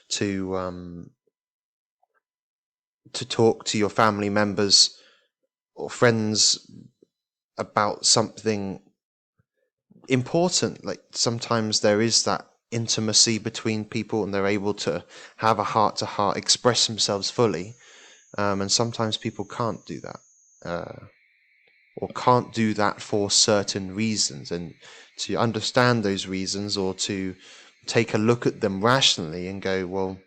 to 0.10 0.58
um, 0.58 1.12
to 3.13 3.26
talk 3.26 3.65
to 3.65 3.78
your 3.78 3.89
family 3.89 4.30
members 4.30 4.98
or 5.76 5.89
friends 5.89 6.70
about 7.58 8.06
something 8.06 8.82
important. 10.08 10.86
Like 10.86 11.02
sometimes 11.12 11.80
there 11.80 12.02
is 12.02 12.24
that 12.24 12.46
intimacy 12.72 13.38
between 13.38 13.86
people 13.86 14.24
and 14.24 14.34
they're 14.34 14.48
able 14.48 14.74
to 14.74 15.04
have 15.38 15.60
a 15.60 15.63
heart 15.63 15.98
to 15.98 16.06
heart, 16.06 16.38
express 16.38 16.88
themselves 16.88 17.30
fully. 17.30 17.76
Um, 18.38 18.62
and 18.62 18.72
sometimes 18.72 19.18
people 19.18 19.46
can't 19.46 19.86
do 19.86 20.02
that. 20.02 20.20
Uh, 20.63 21.06
or 21.98 22.10
can't 22.10 22.54
do 22.54 22.74
that 22.74 23.02
for 23.02 23.32
certain 23.32 23.96
reasons. 23.96 24.52
And 24.52 24.74
to 25.20 25.38
understand 25.38 26.04
those 26.04 26.28
reasons 26.28 26.76
or 26.76 26.94
to 26.96 27.36
take 27.86 28.13
a 28.13 28.18
look 28.18 28.46
at 28.46 28.62
them 28.62 28.84
rationally 28.84 29.48
and 29.48 29.62
go, 29.62 29.88
well, 29.88 30.18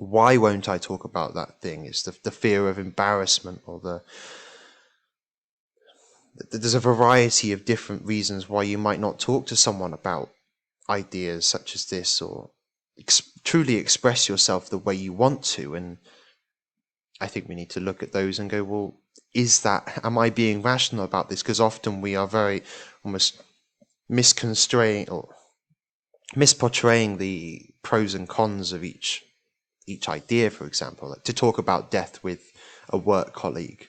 why 0.00 0.38
won't 0.38 0.66
I 0.66 0.78
talk 0.78 1.04
about 1.04 1.34
that 1.34 1.60
thing? 1.60 1.84
It's 1.84 2.02
the, 2.02 2.16
the 2.22 2.30
fear 2.30 2.68
of 2.68 2.78
embarrassment 2.78 3.60
or 3.66 3.80
the. 3.80 4.02
There's 6.50 6.72
a 6.72 6.80
variety 6.80 7.52
of 7.52 7.66
different 7.66 8.06
reasons 8.06 8.48
why 8.48 8.62
you 8.62 8.78
might 8.78 8.98
not 8.98 9.18
talk 9.18 9.46
to 9.46 9.56
someone 9.56 9.92
about 9.92 10.30
ideas 10.88 11.44
such 11.44 11.74
as 11.74 11.84
this 11.84 12.22
or 12.22 12.50
ex- 12.98 13.30
truly 13.44 13.74
express 13.76 14.26
yourself 14.26 14.70
the 14.70 14.78
way 14.78 14.94
you 14.94 15.12
want 15.12 15.44
to. 15.44 15.74
And 15.74 15.98
I 17.20 17.26
think 17.26 17.46
we 17.46 17.54
need 17.54 17.70
to 17.70 17.80
look 17.80 18.02
at 18.02 18.12
those 18.12 18.38
and 18.38 18.48
go, 18.48 18.64
well, 18.64 18.94
is 19.34 19.60
that 19.60 20.00
am 20.02 20.16
I 20.16 20.30
being 20.30 20.62
rational 20.62 21.04
about 21.04 21.28
this? 21.28 21.42
Because 21.42 21.60
often 21.60 22.00
we 22.00 22.16
are 22.16 22.26
very 22.26 22.62
almost 23.04 23.42
misconstraining 24.08 25.10
or 25.10 25.28
misportraying 26.34 27.18
the 27.18 27.66
pros 27.82 28.14
and 28.14 28.26
cons 28.26 28.72
of 28.72 28.82
each 28.82 29.24
each 29.86 30.08
idea. 30.08 30.50
For 30.50 30.66
example, 30.66 31.10
like 31.10 31.24
to 31.24 31.32
talk 31.32 31.58
about 31.58 31.90
death 31.90 32.22
with 32.22 32.52
a 32.88 32.98
work 32.98 33.32
colleague, 33.32 33.88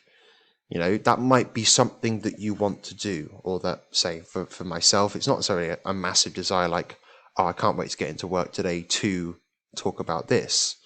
you 0.70 0.80
know, 0.80 0.98
that 0.98 1.20
might 1.20 1.54
be 1.54 1.64
something 1.64 2.22
that 2.22 2.40
you 2.40 2.54
want 2.54 2.84
to 2.84 2.96
do, 2.96 3.42
or 3.44 3.60
that 3.60 3.84
say 3.92 4.22
for 4.22 4.46
for 4.46 4.64
myself, 4.64 5.16
it's 5.16 5.28
not 5.28 5.38
necessarily 5.38 5.70
a, 5.70 5.80
a 5.86 5.94
massive 5.94 6.34
desire. 6.34 6.68
Like, 6.68 6.98
oh, 7.38 7.46
I 7.46 7.54
can't 7.54 7.78
wait 7.78 7.90
to 7.92 7.98
get 7.98 8.10
into 8.10 8.28
work 8.28 8.54
today 8.54 8.82
to 8.82 9.38
talk 9.76 10.00
about 10.00 10.28
this. 10.28 10.78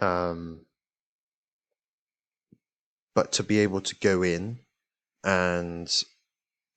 Um, 0.00 0.66
but 3.14 3.32
to 3.32 3.42
be 3.42 3.58
able 3.58 3.80
to 3.80 3.96
go 3.96 4.22
in 4.22 4.60
and 5.24 5.92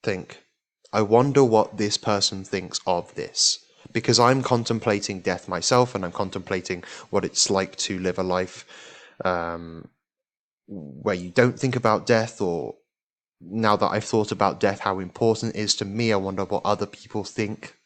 think, 0.04 0.43
I 0.91 1.02
wonder 1.02 1.43
what 1.43 1.78
this 1.78 1.97
person 1.97 2.43
thinks 2.43 2.80
of 2.86 3.13
this. 3.15 3.62
Because 3.93 4.19
I'm 4.19 4.41
contemplating 4.41 5.21
death 5.21 5.47
myself 5.47 5.95
and 5.95 6.03
I'm 6.03 6.12
contemplating 6.12 6.84
what 7.12 7.23
it's 7.23 7.49
like 7.49 7.75
to 7.77 7.99
live 7.99 8.19
a 8.19 8.23
life 8.23 8.65
um, 9.23 9.88
where 10.67 11.15
you 11.15 11.29
don't 11.29 11.60
think 11.60 11.75
about 11.75 12.06
death, 12.06 12.41
or 12.41 12.75
now 13.39 13.75
that 13.75 13.91
I've 13.91 14.03
thought 14.03 14.32
about 14.32 14.60
death, 14.60 14.79
how 14.79 14.99
important 14.99 15.56
it 15.56 15.60
is 15.60 15.75
to 15.75 15.86
me, 15.86 16.12
I 16.12 16.15
wonder 16.17 16.43
what 16.43 16.65
other 16.65 16.86
people 16.86 17.23
think. 17.23 17.77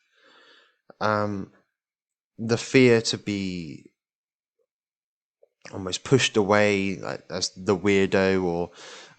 Um, 1.01 1.51
the 2.37 2.57
fear 2.57 3.01
to 3.01 3.17
be 3.17 3.91
almost 5.73 6.03
pushed 6.03 6.37
away 6.37 6.97
like, 6.97 7.23
as 7.29 7.49
the 7.55 7.75
weirdo 7.75 8.43
or 8.43 8.71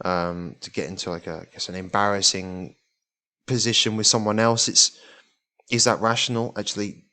um, 0.04 0.56
to 0.60 0.70
get 0.70 0.88
into 0.88 1.10
like 1.10 1.26
a 1.26 1.40
I 1.40 1.46
guess 1.52 1.68
an 1.68 1.74
embarrassing 1.74 2.76
position 3.46 3.96
with 3.96 4.06
someone 4.06 4.38
else 4.38 4.68
it's 4.68 4.98
is 5.70 5.84
that 5.84 6.00
rational 6.00 6.52
actually 6.56 7.04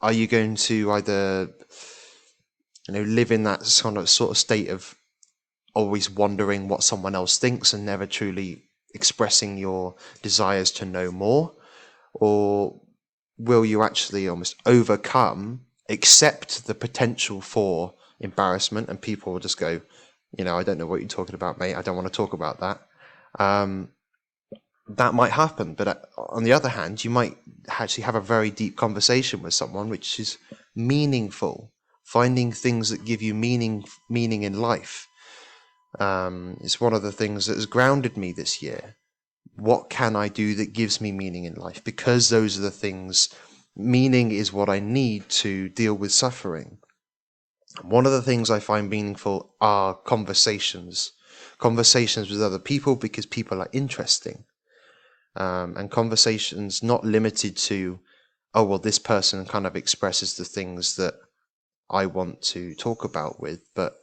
are 0.00 0.12
you 0.12 0.26
going 0.26 0.54
to 0.54 0.92
either 0.92 1.48
you 2.88 2.94
know 2.94 3.02
live 3.02 3.32
in 3.32 3.44
that 3.44 3.64
sort 3.64 3.96
of 3.96 4.08
sort 4.08 4.30
of 4.30 4.38
state 4.38 4.68
of 4.68 4.94
always 5.74 6.10
wondering 6.10 6.68
what 6.68 6.82
someone 6.82 7.14
else 7.14 7.38
thinks 7.38 7.72
and 7.72 7.84
never 7.84 8.06
truly 8.06 8.64
expressing 8.94 9.58
your 9.58 9.94
desires 10.22 10.70
to 10.70 10.84
know 10.84 11.10
more 11.12 11.52
or 12.14 12.80
will 13.36 13.64
you 13.64 13.82
actually 13.82 14.28
almost 14.28 14.56
overcome 14.66 15.60
accept 15.88 16.66
the 16.66 16.74
potential 16.74 17.40
for 17.40 17.94
embarrassment, 18.20 18.88
and 18.88 19.00
people 19.00 19.32
will 19.32 19.40
just 19.40 19.58
go, 19.58 19.80
you 20.36 20.44
know, 20.44 20.56
I 20.56 20.62
don't 20.62 20.78
know 20.78 20.86
what 20.86 21.00
you're 21.00 21.08
talking 21.08 21.34
about, 21.34 21.58
mate. 21.58 21.74
I 21.74 21.82
don't 21.82 21.96
want 21.96 22.08
to 22.08 22.16
talk 22.16 22.32
about 22.32 22.60
that. 22.60 22.80
Um, 23.38 23.88
that 24.88 25.14
might 25.14 25.32
happen, 25.32 25.74
but 25.74 25.88
uh, 25.88 25.94
on 26.16 26.44
the 26.44 26.52
other 26.52 26.68
hand, 26.68 27.04
you 27.04 27.10
might 27.10 27.36
actually 27.68 28.04
have 28.04 28.14
a 28.14 28.20
very 28.20 28.50
deep 28.50 28.76
conversation 28.76 29.42
with 29.42 29.54
someone, 29.54 29.88
which 29.88 30.18
is 30.18 30.38
meaningful. 30.74 31.72
Finding 32.04 32.52
things 32.52 32.88
that 32.88 33.04
give 33.04 33.20
you 33.20 33.34
meaning, 33.34 33.84
meaning 34.08 34.42
in 34.42 34.60
life. 34.60 35.06
Um, 36.00 36.56
it's 36.62 36.80
one 36.80 36.94
of 36.94 37.02
the 37.02 37.12
things 37.12 37.46
that 37.46 37.56
has 37.56 37.66
grounded 37.66 38.16
me 38.16 38.32
this 38.32 38.62
year. 38.62 38.96
What 39.56 39.90
can 39.90 40.16
I 40.16 40.28
do 40.28 40.54
that 40.54 40.72
gives 40.72 41.00
me 41.02 41.12
meaning 41.12 41.44
in 41.44 41.54
life? 41.54 41.84
Because 41.84 42.30
those 42.30 42.58
are 42.58 42.62
the 42.62 42.70
things. 42.70 43.28
Meaning 43.76 44.30
is 44.30 44.52
what 44.52 44.70
I 44.70 44.80
need 44.80 45.28
to 45.28 45.68
deal 45.68 45.94
with 45.94 46.12
suffering. 46.12 46.78
One 47.82 48.06
of 48.06 48.12
the 48.12 48.22
things 48.22 48.50
I 48.50 48.60
find 48.60 48.88
meaningful 48.88 49.54
are 49.60 49.94
conversations, 49.94 51.12
conversations 51.58 52.30
with 52.30 52.42
other 52.42 52.58
people 52.58 52.96
because 52.96 53.26
people 53.26 53.60
are 53.60 53.68
interesting, 53.72 54.44
um, 55.38 55.76
and 55.76 55.90
conversations 55.90 56.82
not 56.82 57.04
limited 57.04 57.56
to, 57.56 57.98
oh 58.54 58.64
well, 58.64 58.78
this 58.78 58.98
person 58.98 59.46
kind 59.46 59.66
of 59.66 59.76
expresses 59.76 60.34
the 60.34 60.44
things 60.44 60.96
that 60.96 61.14
I 61.88 62.06
want 62.06 62.42
to 62.42 62.74
talk 62.74 63.04
about 63.04 63.40
with, 63.40 63.60
but 63.74 64.00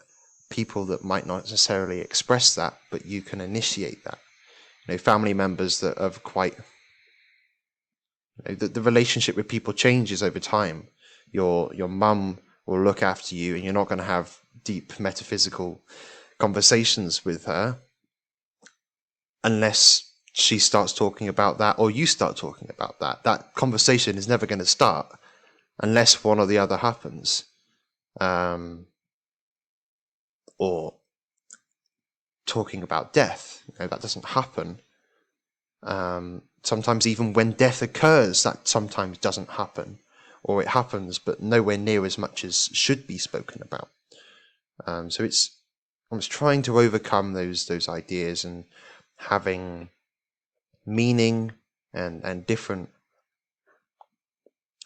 people 0.49 0.86
that 0.86 1.03
might 1.03 1.27
not 1.27 1.43
necessarily 1.43 1.99
express 1.99 2.55
that, 2.55 2.77
but 2.89 3.05
you 3.05 3.21
can 3.21 3.41
initiate 3.41 4.03
that. 4.05 4.17
You 4.88 4.93
know, 4.93 4.97
family 4.97 5.33
members 5.33 5.81
that 5.81 5.97
have 5.97 6.23
quite 6.23 6.55
you 8.38 8.49
know, 8.49 8.55
the, 8.55 8.67
the 8.69 8.81
relationship 8.81 9.36
with 9.36 9.49
people 9.49 9.73
changes 9.73 10.23
over 10.23 10.39
time. 10.39 10.88
Your 11.31 11.73
your 11.73 11.89
mum 11.89 12.39
will 12.65 12.81
look 12.81 13.03
after 13.03 13.36
you, 13.36 13.55
and 13.55 13.63
you're 13.63 13.73
not 13.73 13.89
going 13.89 13.99
to 13.99 14.05
have 14.05 14.39
deep 14.63 14.99
metaphysical 14.99 15.81
conversations 16.39 17.25
with 17.25 17.45
her 17.45 17.79
unless 19.43 20.14
she 20.38 20.59
starts 20.59 20.91
talking 20.91 21.29
about 21.29 21.59
that 21.59 21.79
or 21.79 21.89
you 21.89 22.05
start 22.05 22.36
talking 22.36 22.69
about 22.69 22.99
that. 22.99 23.23
That 23.23 23.53
conversation 23.53 24.17
is 24.17 24.27
never 24.27 24.45
going 24.45 24.59
to 24.59 24.65
start 24.65 25.07
unless 25.81 26.25
one 26.25 26.39
or 26.39 26.45
the 26.45 26.57
other 26.57 26.75
happens. 26.75 27.45
Um, 28.19 28.88
or 30.57 30.95
talking 32.45 32.83
about 32.83 33.13
death. 33.13 33.63
You 33.67 33.75
know, 33.79 33.88
that 33.88 34.01
doesn't 34.01 34.25
happen. 34.25 34.81
Um, 35.83 36.41
sometimes, 36.63 37.07
even 37.07 37.31
when 37.31 37.51
death 37.51 37.81
occurs, 37.81 38.43
that 38.43 38.67
sometimes 38.67 39.17
doesn't 39.17 39.51
happen 39.51 39.99
or 40.43 40.61
it 40.61 40.67
happens, 40.67 41.17
but 41.17 41.41
nowhere 41.41 41.77
near 41.77 42.05
as 42.05 42.17
much 42.17 42.43
as 42.43 42.69
should 42.73 43.07
be 43.07 43.17
spoken 43.17 43.61
about. 43.61 43.89
Um, 44.86 45.09
so 45.09 45.23
it's 45.23 45.57
almost 46.11 46.29
trying 46.29 46.61
to 46.63 46.79
overcome 46.79 47.31
those 47.33 47.67
those 47.67 47.88
ideas 47.88 48.43
and 48.43 48.65
having 49.15 49.89
meaning 50.86 51.51
and 51.93 52.23
and 52.23 52.45
different, 52.45 52.89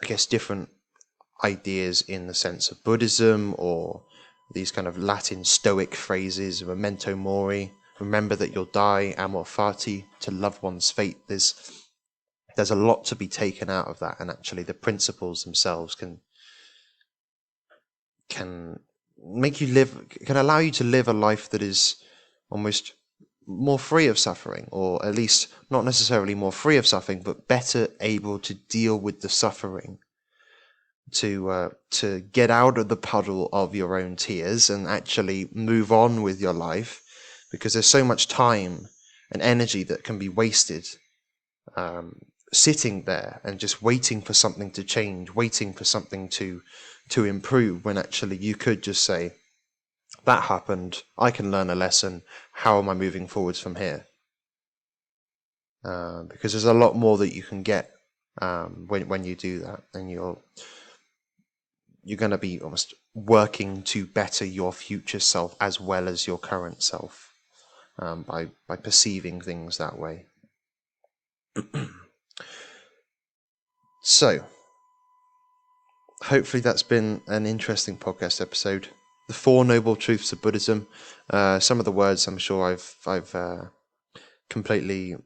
I 0.03 0.07
guess, 0.07 0.25
different 0.25 0.69
ideas 1.43 2.01
in 2.01 2.27
the 2.27 2.33
sense 2.33 2.71
of 2.71 2.83
Buddhism 2.83 3.55
or 3.57 4.03
these 4.53 4.71
kind 4.71 4.87
of 4.87 4.97
Latin 4.97 5.45
Stoic 5.45 5.93
phrases, 5.95 6.63
memento 6.63 7.15
mori, 7.15 7.71
remember 7.99 8.35
that 8.35 8.53
you'll 8.53 8.65
die, 8.65 9.13
amor 9.17 9.43
fati, 9.43 10.05
to 10.21 10.31
love 10.31 10.61
one's 10.63 10.89
fate. 10.89 11.17
There's 11.27 11.55
there's 12.55 12.71
a 12.71 12.75
lot 12.75 13.05
to 13.05 13.15
be 13.15 13.27
taken 13.27 13.69
out 13.69 13.87
of 13.87 13.99
that, 13.99 14.19
and 14.19 14.29
actually 14.29 14.63
the 14.63 14.73
principles 14.73 15.43
themselves 15.43 15.95
can 15.95 16.21
can 18.29 18.79
make 19.17 19.59
you 19.59 19.67
live 19.67 20.07
can 20.25 20.37
allow 20.37 20.59
you 20.59 20.71
to 20.71 20.83
live 20.83 21.07
a 21.07 21.13
life 21.13 21.49
that 21.49 21.61
is 21.61 21.97
almost 22.49 22.93
more 23.49 23.79
free 23.79 24.07
of 24.07 24.19
suffering, 24.19 24.67
or 24.71 25.03
at 25.03 25.15
least 25.15 25.47
not 25.69 25.83
necessarily 25.83 26.35
more 26.35 26.51
free 26.51 26.77
of 26.77 26.87
suffering, 26.87 27.21
but 27.21 27.47
better 27.47 27.87
able 27.99 28.39
to 28.39 28.53
deal 28.53 28.97
with 28.97 29.21
the 29.21 29.29
suffering 29.29 29.97
to 31.11 31.49
uh, 31.49 31.69
to 31.89 32.19
get 32.19 32.51
out 32.51 32.77
of 32.77 32.87
the 32.87 32.95
puddle 32.95 33.49
of 33.51 33.75
your 33.75 33.97
own 33.97 34.15
tears 34.15 34.69
and 34.69 34.87
actually 34.87 35.49
move 35.51 35.91
on 35.91 36.21
with 36.21 36.39
your 36.39 36.53
life 36.53 37.01
because 37.51 37.73
there's 37.73 37.87
so 37.87 38.03
much 38.03 38.27
time 38.27 38.87
and 39.31 39.41
energy 39.41 39.83
that 39.83 40.03
can 40.03 40.19
be 40.19 40.29
wasted 40.29 40.85
um, 41.75 42.15
sitting 42.53 43.03
there 43.03 43.41
and 43.43 43.59
just 43.59 43.81
waiting 43.81 44.21
for 44.21 44.33
something 44.33 44.71
to 44.71 44.83
change 44.83 45.33
waiting 45.33 45.73
for 45.73 45.83
something 45.83 46.29
to 46.29 46.61
to 47.09 47.25
improve 47.25 47.85
when 47.85 47.97
actually 47.97 48.37
you 48.37 48.55
could 48.55 48.83
just 48.83 49.03
say 49.03 49.31
that 50.29 50.43
happened 50.43 51.03
i 51.17 51.29
can 51.31 51.51
learn 51.51 51.69
a 51.69 51.75
lesson 51.75 52.21
how 52.51 52.77
am 52.79 52.89
i 52.89 52.93
moving 52.93 53.27
forwards 53.27 53.59
from 53.59 53.75
here 53.75 54.05
uh, 55.83 56.23
because 56.23 56.51
there's 56.51 56.65
a 56.65 56.73
lot 56.73 56.95
more 56.95 57.17
that 57.17 57.33
you 57.33 57.41
can 57.41 57.63
get 57.63 57.91
um, 58.41 58.85
when 58.87 59.07
when 59.07 59.23
you 59.23 59.35
do 59.35 59.59
that, 59.59 59.83
and 59.93 60.11
you're 60.11 60.37
you're 62.03 62.17
going 62.17 62.31
to 62.31 62.37
be 62.37 62.59
almost 62.59 62.93
working 63.13 63.83
to 63.83 64.05
better 64.05 64.45
your 64.45 64.71
future 64.73 65.19
self 65.19 65.55
as 65.59 65.79
well 65.79 66.07
as 66.07 66.27
your 66.27 66.37
current 66.37 66.83
self 66.83 67.33
um, 67.97 68.23
by 68.23 68.47
by 68.67 68.75
perceiving 68.75 69.41
things 69.41 69.77
that 69.77 69.97
way. 69.97 70.25
so, 74.03 74.43
hopefully, 76.23 76.61
that's 76.61 76.83
been 76.83 77.21
an 77.27 77.45
interesting 77.45 77.97
podcast 77.97 78.41
episode. 78.41 78.89
The 79.29 79.35
Four 79.35 79.63
Noble 79.63 79.95
Truths 79.95 80.33
of 80.33 80.41
Buddhism. 80.41 80.87
Uh, 81.29 81.59
some 81.59 81.77
of 81.77 81.85
the 81.85 81.91
words 81.91 82.25
I'm 82.25 82.39
sure 82.39 82.65
I've 82.65 82.95
I've 83.05 83.35
uh, 83.35 83.65
completely 84.49 85.17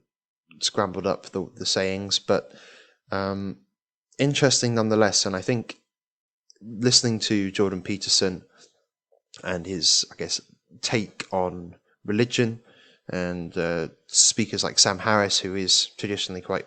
scrambled 0.60 1.08
up 1.08 1.28
the, 1.28 1.50
the 1.56 1.66
sayings, 1.66 2.20
but 2.20 2.52
um, 3.14 3.60
interesting 4.20 4.76
nonetheless. 4.76 5.26
And 5.26 5.38
I 5.38 5.42
think 5.42 5.78
listening 6.62 7.20
to 7.20 7.50
Jordan 7.50 7.82
Peterson 7.82 8.44
and 9.42 9.66
his, 9.66 10.04
I 10.12 10.16
guess, 10.18 10.42
take 10.82 11.26
on 11.32 11.76
religion, 12.04 12.60
and 13.10 13.58
uh, 13.58 13.88
speakers 14.08 14.66
like 14.66 14.80
Sam 14.80 15.00
Harris, 15.00 15.40
who 15.40 15.56
is 15.56 15.92
traditionally 15.98 16.42
quite 16.42 16.66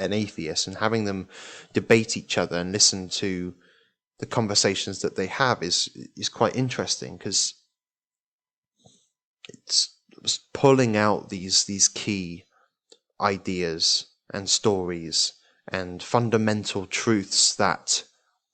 an 0.00 0.12
atheist, 0.12 0.66
and 0.66 0.78
having 0.78 1.04
them 1.04 1.28
debate 1.72 2.16
each 2.16 2.36
other 2.36 2.56
and 2.56 2.72
listen 2.72 3.08
to 3.10 3.54
the 4.18 4.26
conversations 4.26 5.00
that 5.00 5.16
they 5.16 5.26
have 5.26 5.62
is 5.62 5.88
is 6.16 6.28
quite 6.28 6.56
interesting 6.56 7.16
because 7.16 7.54
it's 9.48 9.94
pulling 10.52 10.96
out 10.96 11.28
these 11.28 11.64
these 11.64 11.88
key 11.88 12.44
ideas 13.20 14.06
and 14.32 14.48
stories 14.48 15.34
and 15.68 16.02
fundamental 16.02 16.86
truths 16.86 17.54
that 17.56 18.04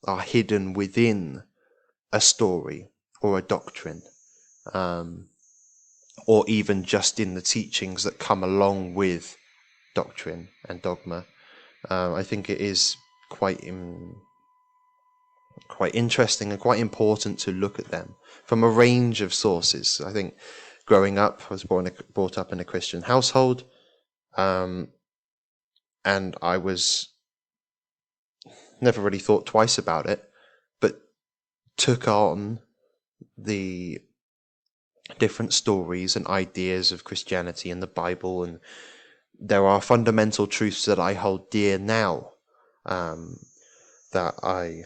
are 0.04 0.20
hidden 0.20 0.72
within 0.72 1.42
a 2.12 2.20
story 2.20 2.88
or 3.20 3.38
a 3.38 3.42
doctrine, 3.42 4.02
um, 4.72 5.28
or 6.26 6.44
even 6.48 6.84
just 6.84 7.20
in 7.20 7.34
the 7.34 7.42
teachings 7.42 8.04
that 8.04 8.18
come 8.18 8.42
along 8.42 8.94
with 8.94 9.36
doctrine 9.94 10.48
and 10.68 10.80
dogma. 10.82 11.24
Uh, 11.90 12.14
I 12.14 12.22
think 12.22 12.48
it 12.48 12.60
is 12.60 12.96
quite 13.30 13.60
in, 13.60 14.14
quite 15.70 15.94
interesting 15.94 16.50
and 16.50 16.60
quite 16.60 16.80
important 16.80 17.38
to 17.40 17.52
look 17.52 17.78
at 17.78 17.88
them 17.88 18.16
from 18.44 18.62
a 18.62 18.68
range 18.68 19.20
of 19.20 19.32
sources. 19.32 20.00
I 20.04 20.12
think 20.12 20.34
growing 20.86 21.18
up, 21.18 21.42
I 21.48 21.54
was 21.54 21.64
born 21.64 21.90
brought 22.12 22.36
up 22.36 22.52
in 22.52 22.60
a 22.60 22.64
Christian 22.64 23.02
household, 23.02 23.64
um, 24.36 24.88
and 26.04 26.36
I 26.42 26.58
was 26.58 27.08
never 28.80 29.00
really 29.00 29.18
thought 29.18 29.46
twice 29.46 29.78
about 29.78 30.06
it, 30.06 30.22
but 30.80 31.00
took 31.76 32.08
on 32.08 32.60
the 33.36 33.98
different 35.18 35.52
stories 35.52 36.16
and 36.16 36.26
ideas 36.26 36.92
of 36.92 37.04
Christianity 37.04 37.70
and 37.70 37.82
the 37.82 37.86
Bible, 37.86 38.44
and 38.44 38.60
there 39.38 39.66
are 39.66 39.80
fundamental 39.80 40.46
truths 40.46 40.84
that 40.84 40.98
I 40.98 41.14
hold 41.14 41.50
dear 41.50 41.78
now. 41.78 42.30
Um, 42.86 43.38
that 44.12 44.34
I, 44.42 44.82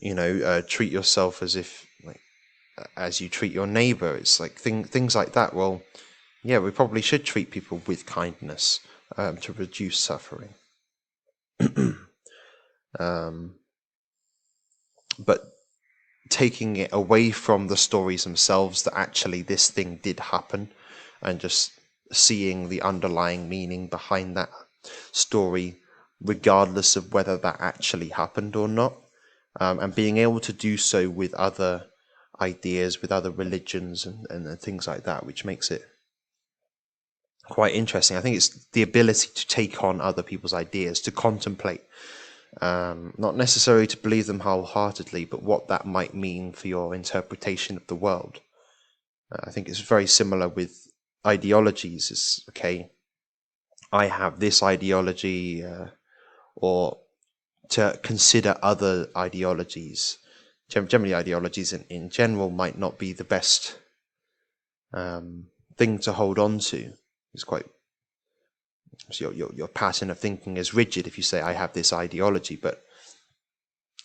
you 0.00 0.14
know, 0.14 0.40
uh, 0.44 0.62
treat 0.66 0.90
yourself 0.90 1.42
as 1.42 1.56
if, 1.56 1.86
like, 2.04 2.20
as 2.96 3.20
you 3.20 3.28
treat 3.28 3.52
your 3.52 3.66
neighbor. 3.66 4.16
It's 4.16 4.40
like 4.40 4.52
thing, 4.52 4.84
things 4.84 5.14
like 5.14 5.32
that. 5.32 5.54
Well, 5.54 5.82
yeah, 6.42 6.58
we 6.58 6.70
probably 6.70 7.02
should 7.02 7.24
treat 7.24 7.50
people 7.50 7.82
with 7.86 8.06
kindness 8.06 8.80
um, 9.16 9.36
to 9.38 9.52
reduce 9.52 9.98
suffering. 9.98 10.54
Um, 12.98 13.54
but 15.18 15.44
taking 16.28 16.76
it 16.76 16.90
away 16.92 17.30
from 17.30 17.68
the 17.68 17.76
stories 17.76 18.24
themselves 18.24 18.82
that 18.82 18.96
actually 18.96 19.42
this 19.42 19.70
thing 19.70 20.00
did 20.02 20.18
happen 20.20 20.72
and 21.22 21.40
just 21.40 21.72
seeing 22.12 22.68
the 22.68 22.82
underlying 22.82 23.48
meaning 23.48 23.86
behind 23.88 24.36
that 24.36 24.50
story, 25.12 25.78
regardless 26.20 26.96
of 26.96 27.12
whether 27.12 27.36
that 27.36 27.60
actually 27.60 28.08
happened 28.08 28.56
or 28.56 28.68
not, 28.68 28.94
um, 29.58 29.80
and 29.80 29.94
being 29.94 30.18
able 30.18 30.40
to 30.40 30.52
do 30.52 30.76
so 30.76 31.08
with 31.08 31.34
other 31.34 31.86
ideas, 32.40 33.02
with 33.02 33.12
other 33.12 33.30
religions, 33.30 34.06
and, 34.06 34.26
and 34.30 34.60
things 34.60 34.86
like 34.86 35.04
that, 35.04 35.26
which 35.26 35.44
makes 35.44 35.70
it 35.70 35.82
quite 37.44 37.74
interesting. 37.74 38.16
I 38.16 38.20
think 38.20 38.36
it's 38.36 38.66
the 38.72 38.82
ability 38.82 39.28
to 39.34 39.46
take 39.46 39.82
on 39.82 40.00
other 40.00 40.22
people's 40.22 40.54
ideas, 40.54 41.00
to 41.02 41.10
contemplate 41.10 41.82
um, 42.60 43.14
not 43.16 43.36
necessarily 43.36 43.86
to 43.86 43.96
believe 43.96 44.26
them 44.26 44.40
wholeheartedly, 44.40 45.24
but 45.24 45.42
what 45.42 45.68
that 45.68 45.86
might 45.86 46.14
mean 46.14 46.52
for 46.52 46.68
your 46.68 46.94
interpretation 46.94 47.76
of 47.76 47.86
the 47.86 47.94
world. 47.94 48.40
Uh, 49.30 49.38
I 49.44 49.50
think 49.50 49.68
it's 49.68 49.80
very 49.80 50.06
similar 50.06 50.48
with 50.48 50.88
ideologies. 51.26 52.10
It's 52.10 52.44
okay, 52.48 52.90
I 53.92 54.06
have 54.06 54.40
this 54.40 54.62
ideology, 54.62 55.64
uh, 55.64 55.86
or 56.56 56.98
to 57.70 57.98
consider 58.02 58.56
other 58.62 59.08
ideologies. 59.16 60.18
Generally, 60.68 61.14
ideologies 61.14 61.72
in, 61.72 61.84
in 61.88 62.10
general 62.10 62.50
might 62.50 62.78
not 62.78 62.98
be 62.98 63.12
the 63.12 63.24
best 63.24 63.78
um, 64.92 65.46
thing 65.76 65.98
to 65.98 66.12
hold 66.12 66.38
on 66.38 66.58
to. 66.58 66.92
It's 67.34 67.44
quite 67.44 67.66
so 69.10 69.24
your, 69.24 69.32
your, 69.32 69.50
your 69.54 69.68
pattern 69.68 70.10
of 70.10 70.18
thinking 70.18 70.56
is 70.56 70.74
rigid 70.74 71.06
if 71.06 71.16
you 71.16 71.22
say, 71.22 71.40
I 71.40 71.52
have 71.52 71.72
this 71.72 71.92
ideology, 71.92 72.56
but 72.56 72.82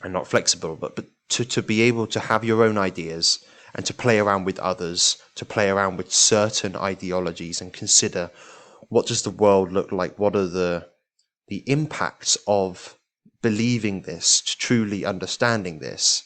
I'm 0.02 0.12
not 0.12 0.28
flexible. 0.28 0.76
But, 0.76 0.96
but 0.96 1.06
to, 1.30 1.46
to 1.46 1.62
be 1.62 1.82
able 1.82 2.08
to 2.08 2.20
have 2.20 2.44
your 2.44 2.64
own 2.64 2.78
ideas 2.78 3.44
and 3.74 3.86
to 3.86 3.94
play 3.94 4.20
around 4.20 4.46
with 4.46 4.60
others, 4.60 5.22
to 5.36 5.46
play 5.46 5.70
around 5.70 5.98
with 5.98 6.12
certain 6.12 6.76
ideologies 6.76 7.62
and 7.62 7.74
consider 7.74 8.32
what 8.90 9.08
does 9.08 9.24
the 9.24 9.30
world 9.30 9.72
look 9.72 9.92
like? 9.92 10.18
What 10.18 10.36
are 10.36 10.48
the, 10.48 10.88
the 11.48 11.64
impacts 11.70 12.38
of 12.48 12.95
believing 13.50 13.98
this, 14.02 14.42
to 14.42 14.54
truly 14.58 15.02
understanding 15.06 15.78
this? 15.80 16.24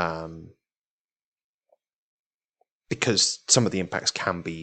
Um, 0.00 0.32
because 2.88 3.22
some 3.48 3.64
of 3.66 3.72
the 3.72 3.80
impacts 3.84 4.10
can 4.10 4.42
be 4.42 4.60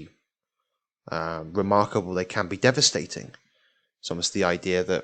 um, 1.12 1.46
remarkable, 1.54 2.14
they 2.14 2.26
can 2.38 2.48
be 2.48 2.58
devastating. 2.58 3.32
It's 4.00 4.12
almost 4.12 4.34
the 4.34 4.44
idea 4.44 4.84
that, 4.84 5.04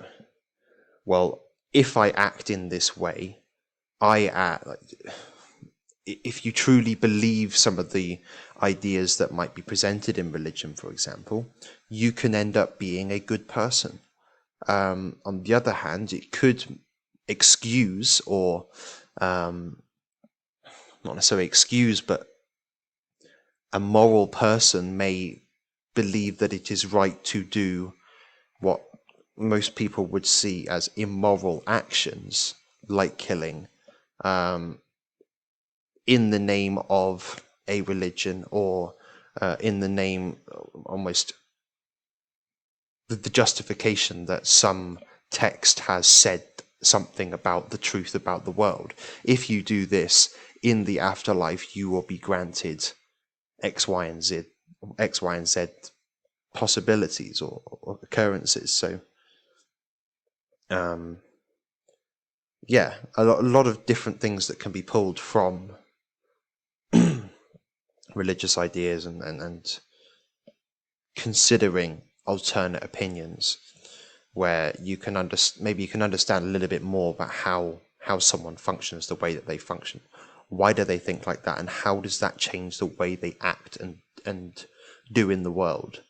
well, 1.11 1.29
if 1.73 1.97
I 1.97 2.09
act 2.29 2.49
in 2.55 2.69
this 2.69 2.95
way, 2.95 3.39
I 3.99 4.27
act. 4.27 4.67
Like, 4.67 4.79
if 6.05 6.45
you 6.45 6.51
truly 6.51 6.95
believe 7.07 7.57
some 7.65 7.79
of 7.79 7.91
the 7.91 8.19
ideas 8.61 9.17
that 9.17 9.39
might 9.39 9.55
be 9.55 9.63
presented 9.63 10.19
in 10.19 10.31
religion, 10.31 10.75
for 10.75 10.91
example, 10.91 11.39
you 11.89 12.11
can 12.11 12.35
end 12.35 12.55
up 12.55 12.77
being 12.77 13.11
a 13.11 13.27
good 13.31 13.47
person. 13.47 13.99
Um, 14.67 15.17
on 15.25 15.43
the 15.43 15.53
other 15.53 15.71
hand, 15.71 16.13
it 16.13 16.31
could 16.31 16.79
excuse 17.27 18.21
or 18.21 18.67
um, 19.21 19.81
not 21.03 21.15
necessarily 21.15 21.45
excuse, 21.45 22.01
but 22.01 22.27
a 23.73 23.79
moral 23.79 24.27
person 24.27 24.97
may 24.97 25.41
believe 25.93 26.39
that 26.39 26.53
it 26.53 26.71
is 26.71 26.91
right 26.91 27.23
to 27.25 27.43
do 27.43 27.93
what 28.59 28.81
most 29.37 29.75
people 29.75 30.05
would 30.05 30.25
see 30.25 30.67
as 30.67 30.89
immoral 30.95 31.63
actions, 31.67 32.55
like 32.87 33.17
killing, 33.17 33.67
um, 34.23 34.79
in 36.07 36.29
the 36.29 36.39
name 36.39 36.79
of 36.89 37.43
a 37.67 37.81
religion 37.81 38.45
or 38.51 38.93
uh, 39.41 39.55
in 39.59 39.79
the 39.79 39.89
name 39.89 40.37
almost 40.85 41.33
the, 43.09 43.15
the 43.15 43.29
justification 43.29 44.25
that 44.25 44.47
some 44.47 44.99
text 45.31 45.81
has 45.81 46.07
said 46.07 46.43
something 46.81 47.33
about 47.33 47.69
the 47.69 47.77
truth 47.77 48.15
about 48.15 48.45
the 48.45 48.51
world. 48.51 48.93
If 49.23 49.49
you 49.49 49.63
do 49.63 49.85
this 49.85 50.35
in 50.61 50.85
the 50.85 50.99
afterlife, 50.99 51.75
you 51.75 51.89
will 51.89 52.03
be 52.03 52.17
granted 52.17 52.91
X, 53.61 53.87
Y, 53.87 54.05
and 54.05 54.23
Z, 54.23 54.43
X, 54.99 55.21
Y, 55.21 55.35
and 55.35 55.47
Z 55.47 55.67
possibilities 56.53 57.41
or, 57.41 57.61
or 57.65 57.99
occurrences. 58.03 58.73
So, 58.73 59.01
um, 60.69 61.17
yeah, 62.67 62.95
a 63.15 63.23
lot, 63.23 63.39
a 63.39 63.47
lot 63.47 63.67
of 63.67 63.85
different 63.85 64.19
things 64.19 64.47
that 64.47 64.59
can 64.59 64.71
be 64.71 64.81
pulled 64.81 65.19
from 65.19 65.71
religious 68.15 68.57
ideas 68.57 69.05
and, 69.05 69.21
and, 69.21 69.41
and 69.41 69.79
considering 71.15 72.01
alternate 72.25 72.83
opinions 72.83 73.57
where 74.33 74.75
you 74.81 74.97
can 74.97 75.15
under, 75.15 75.37
maybe 75.59 75.81
you 75.83 75.87
can 75.87 76.01
understand 76.01 76.45
a 76.45 76.47
little 76.49 76.67
bit 76.67 76.83
more 76.83 77.13
about 77.13 77.31
how 77.31 77.79
how 78.01 78.19
someone 78.19 78.55
functions 78.55 79.07
the 79.07 79.15
way 79.15 79.33
that 79.33 79.47
they 79.47 79.57
function. 79.57 79.99
Why 80.49 80.73
do 80.73 80.83
they 80.83 80.99
think 80.99 81.25
like 81.25 81.43
that? 81.43 81.57
And 81.57 81.69
how 81.69 82.01
does 82.01 82.19
that 82.19 82.37
change 82.37 82.77
the 82.77 82.85
way 82.85 83.15
they 83.15 83.35
act 83.41 83.77
and 83.77 83.97
and 84.25 84.65
do 85.11 85.31
in 85.31 85.43
the 85.43 85.51
world? 85.51 86.03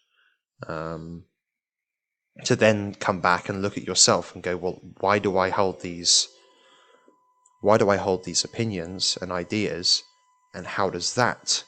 Um, 0.68 1.26
to 2.44 2.56
then 2.56 2.96
come 2.96 3.22
back 3.22 3.48
and 3.48 3.62
look 3.62 3.78
at 3.78 3.88
yourself 3.88 4.34
and 4.34 4.44
go 4.44 4.58
well 4.58 4.82
why 5.00 5.20
do 5.20 5.38
i 5.38 5.50
hold 5.50 5.82
these 5.82 6.28
why 7.62 7.78
do 7.78 7.90
i 7.90 7.96
hold 7.96 8.26
these 8.26 8.44
opinions 8.44 9.18
and 9.22 9.32
ideas? 9.32 10.04
And 10.54 10.68
how 10.68 10.90
does 10.90 11.16
that 11.16 11.64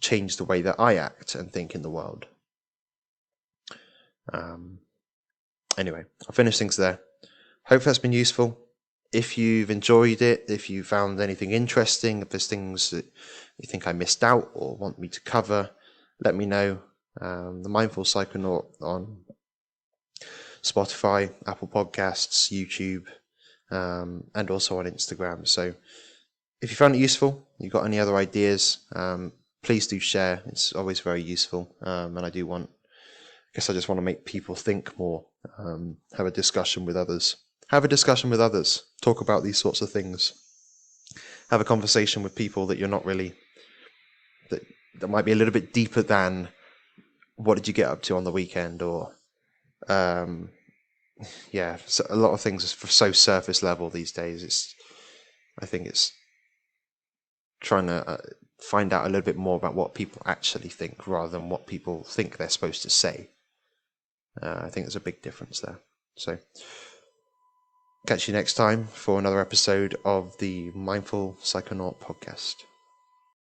change 0.00 0.36
the 0.36 0.44
way 0.44 0.62
that 0.62 0.78
i 0.78 0.96
act 0.96 1.34
and 1.34 1.52
think 1.52 1.74
in 1.74 1.82
the 1.82 1.90
world 1.90 2.26
um, 4.32 4.78
anyway, 5.78 6.04
I'll 6.26 6.34
finish 6.34 6.58
things 6.58 6.76
there. 6.76 7.00
Hope 7.64 7.82
that's 7.82 7.98
been 7.98 8.12
useful. 8.12 8.58
If 9.12 9.36
you've 9.36 9.70
enjoyed 9.70 10.22
it, 10.22 10.44
if 10.48 10.70
you 10.70 10.82
found 10.82 11.20
anything 11.20 11.50
interesting, 11.50 12.22
if 12.22 12.30
there's 12.30 12.46
things 12.46 12.90
that 12.90 13.04
you 13.58 13.68
think 13.68 13.86
I 13.86 13.92
missed 13.92 14.24
out 14.24 14.50
or 14.54 14.76
want 14.76 14.98
me 14.98 15.08
to 15.08 15.20
cover, 15.20 15.70
let 16.24 16.34
me 16.34 16.46
know. 16.46 16.78
Um, 17.20 17.62
the 17.62 17.68
Mindful 17.68 18.04
Psychonaut 18.04 18.64
on 18.80 19.18
Spotify, 20.62 21.32
Apple 21.46 21.68
Podcasts, 21.68 22.50
YouTube, 22.50 23.04
um, 23.70 24.24
and 24.34 24.50
also 24.50 24.78
on 24.78 24.86
Instagram. 24.86 25.46
So 25.46 25.74
if 26.62 26.70
you 26.70 26.76
found 26.76 26.94
it 26.94 26.98
useful, 26.98 27.46
you've 27.58 27.72
got 27.72 27.84
any 27.84 27.98
other 27.98 28.16
ideas, 28.16 28.78
um, 28.94 29.32
please 29.62 29.86
do 29.86 29.98
share. 29.98 30.42
It's 30.46 30.72
always 30.72 31.00
very 31.00 31.20
useful, 31.22 31.74
um, 31.82 32.16
and 32.16 32.24
I 32.24 32.30
do 32.30 32.46
want 32.46 32.70
guess 33.54 33.68
I 33.68 33.72
just 33.72 33.88
want 33.88 33.98
to 33.98 34.02
make 34.02 34.24
people 34.24 34.54
think 34.54 34.98
more, 34.98 35.24
um, 35.58 35.98
have 36.16 36.26
a 36.26 36.30
discussion 36.30 36.84
with 36.84 36.96
others. 36.96 37.36
Have 37.68 37.84
a 37.84 37.88
discussion 37.88 38.30
with 38.30 38.40
others. 38.40 38.84
Talk 39.00 39.20
about 39.20 39.42
these 39.42 39.58
sorts 39.58 39.80
of 39.80 39.90
things. 39.90 40.32
Have 41.50 41.60
a 41.60 41.64
conversation 41.64 42.22
with 42.22 42.34
people 42.34 42.66
that 42.66 42.78
you're 42.78 42.88
not 42.88 43.04
really, 43.04 43.34
that, 44.50 44.62
that 45.00 45.08
might 45.08 45.24
be 45.24 45.32
a 45.32 45.36
little 45.36 45.52
bit 45.52 45.72
deeper 45.72 46.02
than 46.02 46.48
what 47.36 47.56
did 47.56 47.68
you 47.68 47.74
get 47.74 47.88
up 47.88 48.02
to 48.02 48.16
on 48.16 48.24
the 48.24 48.32
weekend 48.32 48.82
or, 48.82 49.14
um, 49.88 50.50
yeah, 51.50 51.76
so 51.86 52.06
a 52.08 52.16
lot 52.16 52.32
of 52.32 52.40
things 52.40 52.64
are 52.64 52.86
so 52.86 53.12
surface 53.12 53.62
level 53.62 53.90
these 53.90 54.12
days. 54.12 54.42
It's, 54.42 54.74
I 55.58 55.66
think 55.66 55.86
it's 55.86 56.12
trying 57.60 57.86
to 57.86 58.08
uh, 58.08 58.16
find 58.60 58.92
out 58.92 59.04
a 59.04 59.08
little 59.08 59.22
bit 59.22 59.36
more 59.36 59.56
about 59.56 59.74
what 59.74 59.94
people 59.94 60.22
actually 60.24 60.68
think 60.68 61.06
rather 61.06 61.30
than 61.30 61.48
what 61.48 61.66
people 61.66 62.04
think 62.04 62.36
they're 62.36 62.48
supposed 62.48 62.82
to 62.82 62.90
say. 62.90 63.28
Uh, 64.40 64.62
I 64.64 64.68
think 64.70 64.86
there's 64.86 64.96
a 64.96 65.00
big 65.00 65.22
difference 65.22 65.60
there. 65.60 65.78
So, 66.16 66.38
catch 68.06 68.28
you 68.28 68.34
next 68.34 68.54
time 68.54 68.86
for 68.86 69.18
another 69.18 69.40
episode 69.40 69.96
of 70.04 70.36
the 70.38 70.70
Mindful 70.74 71.36
Psychonaut 71.42 71.98
podcast. 71.98 72.56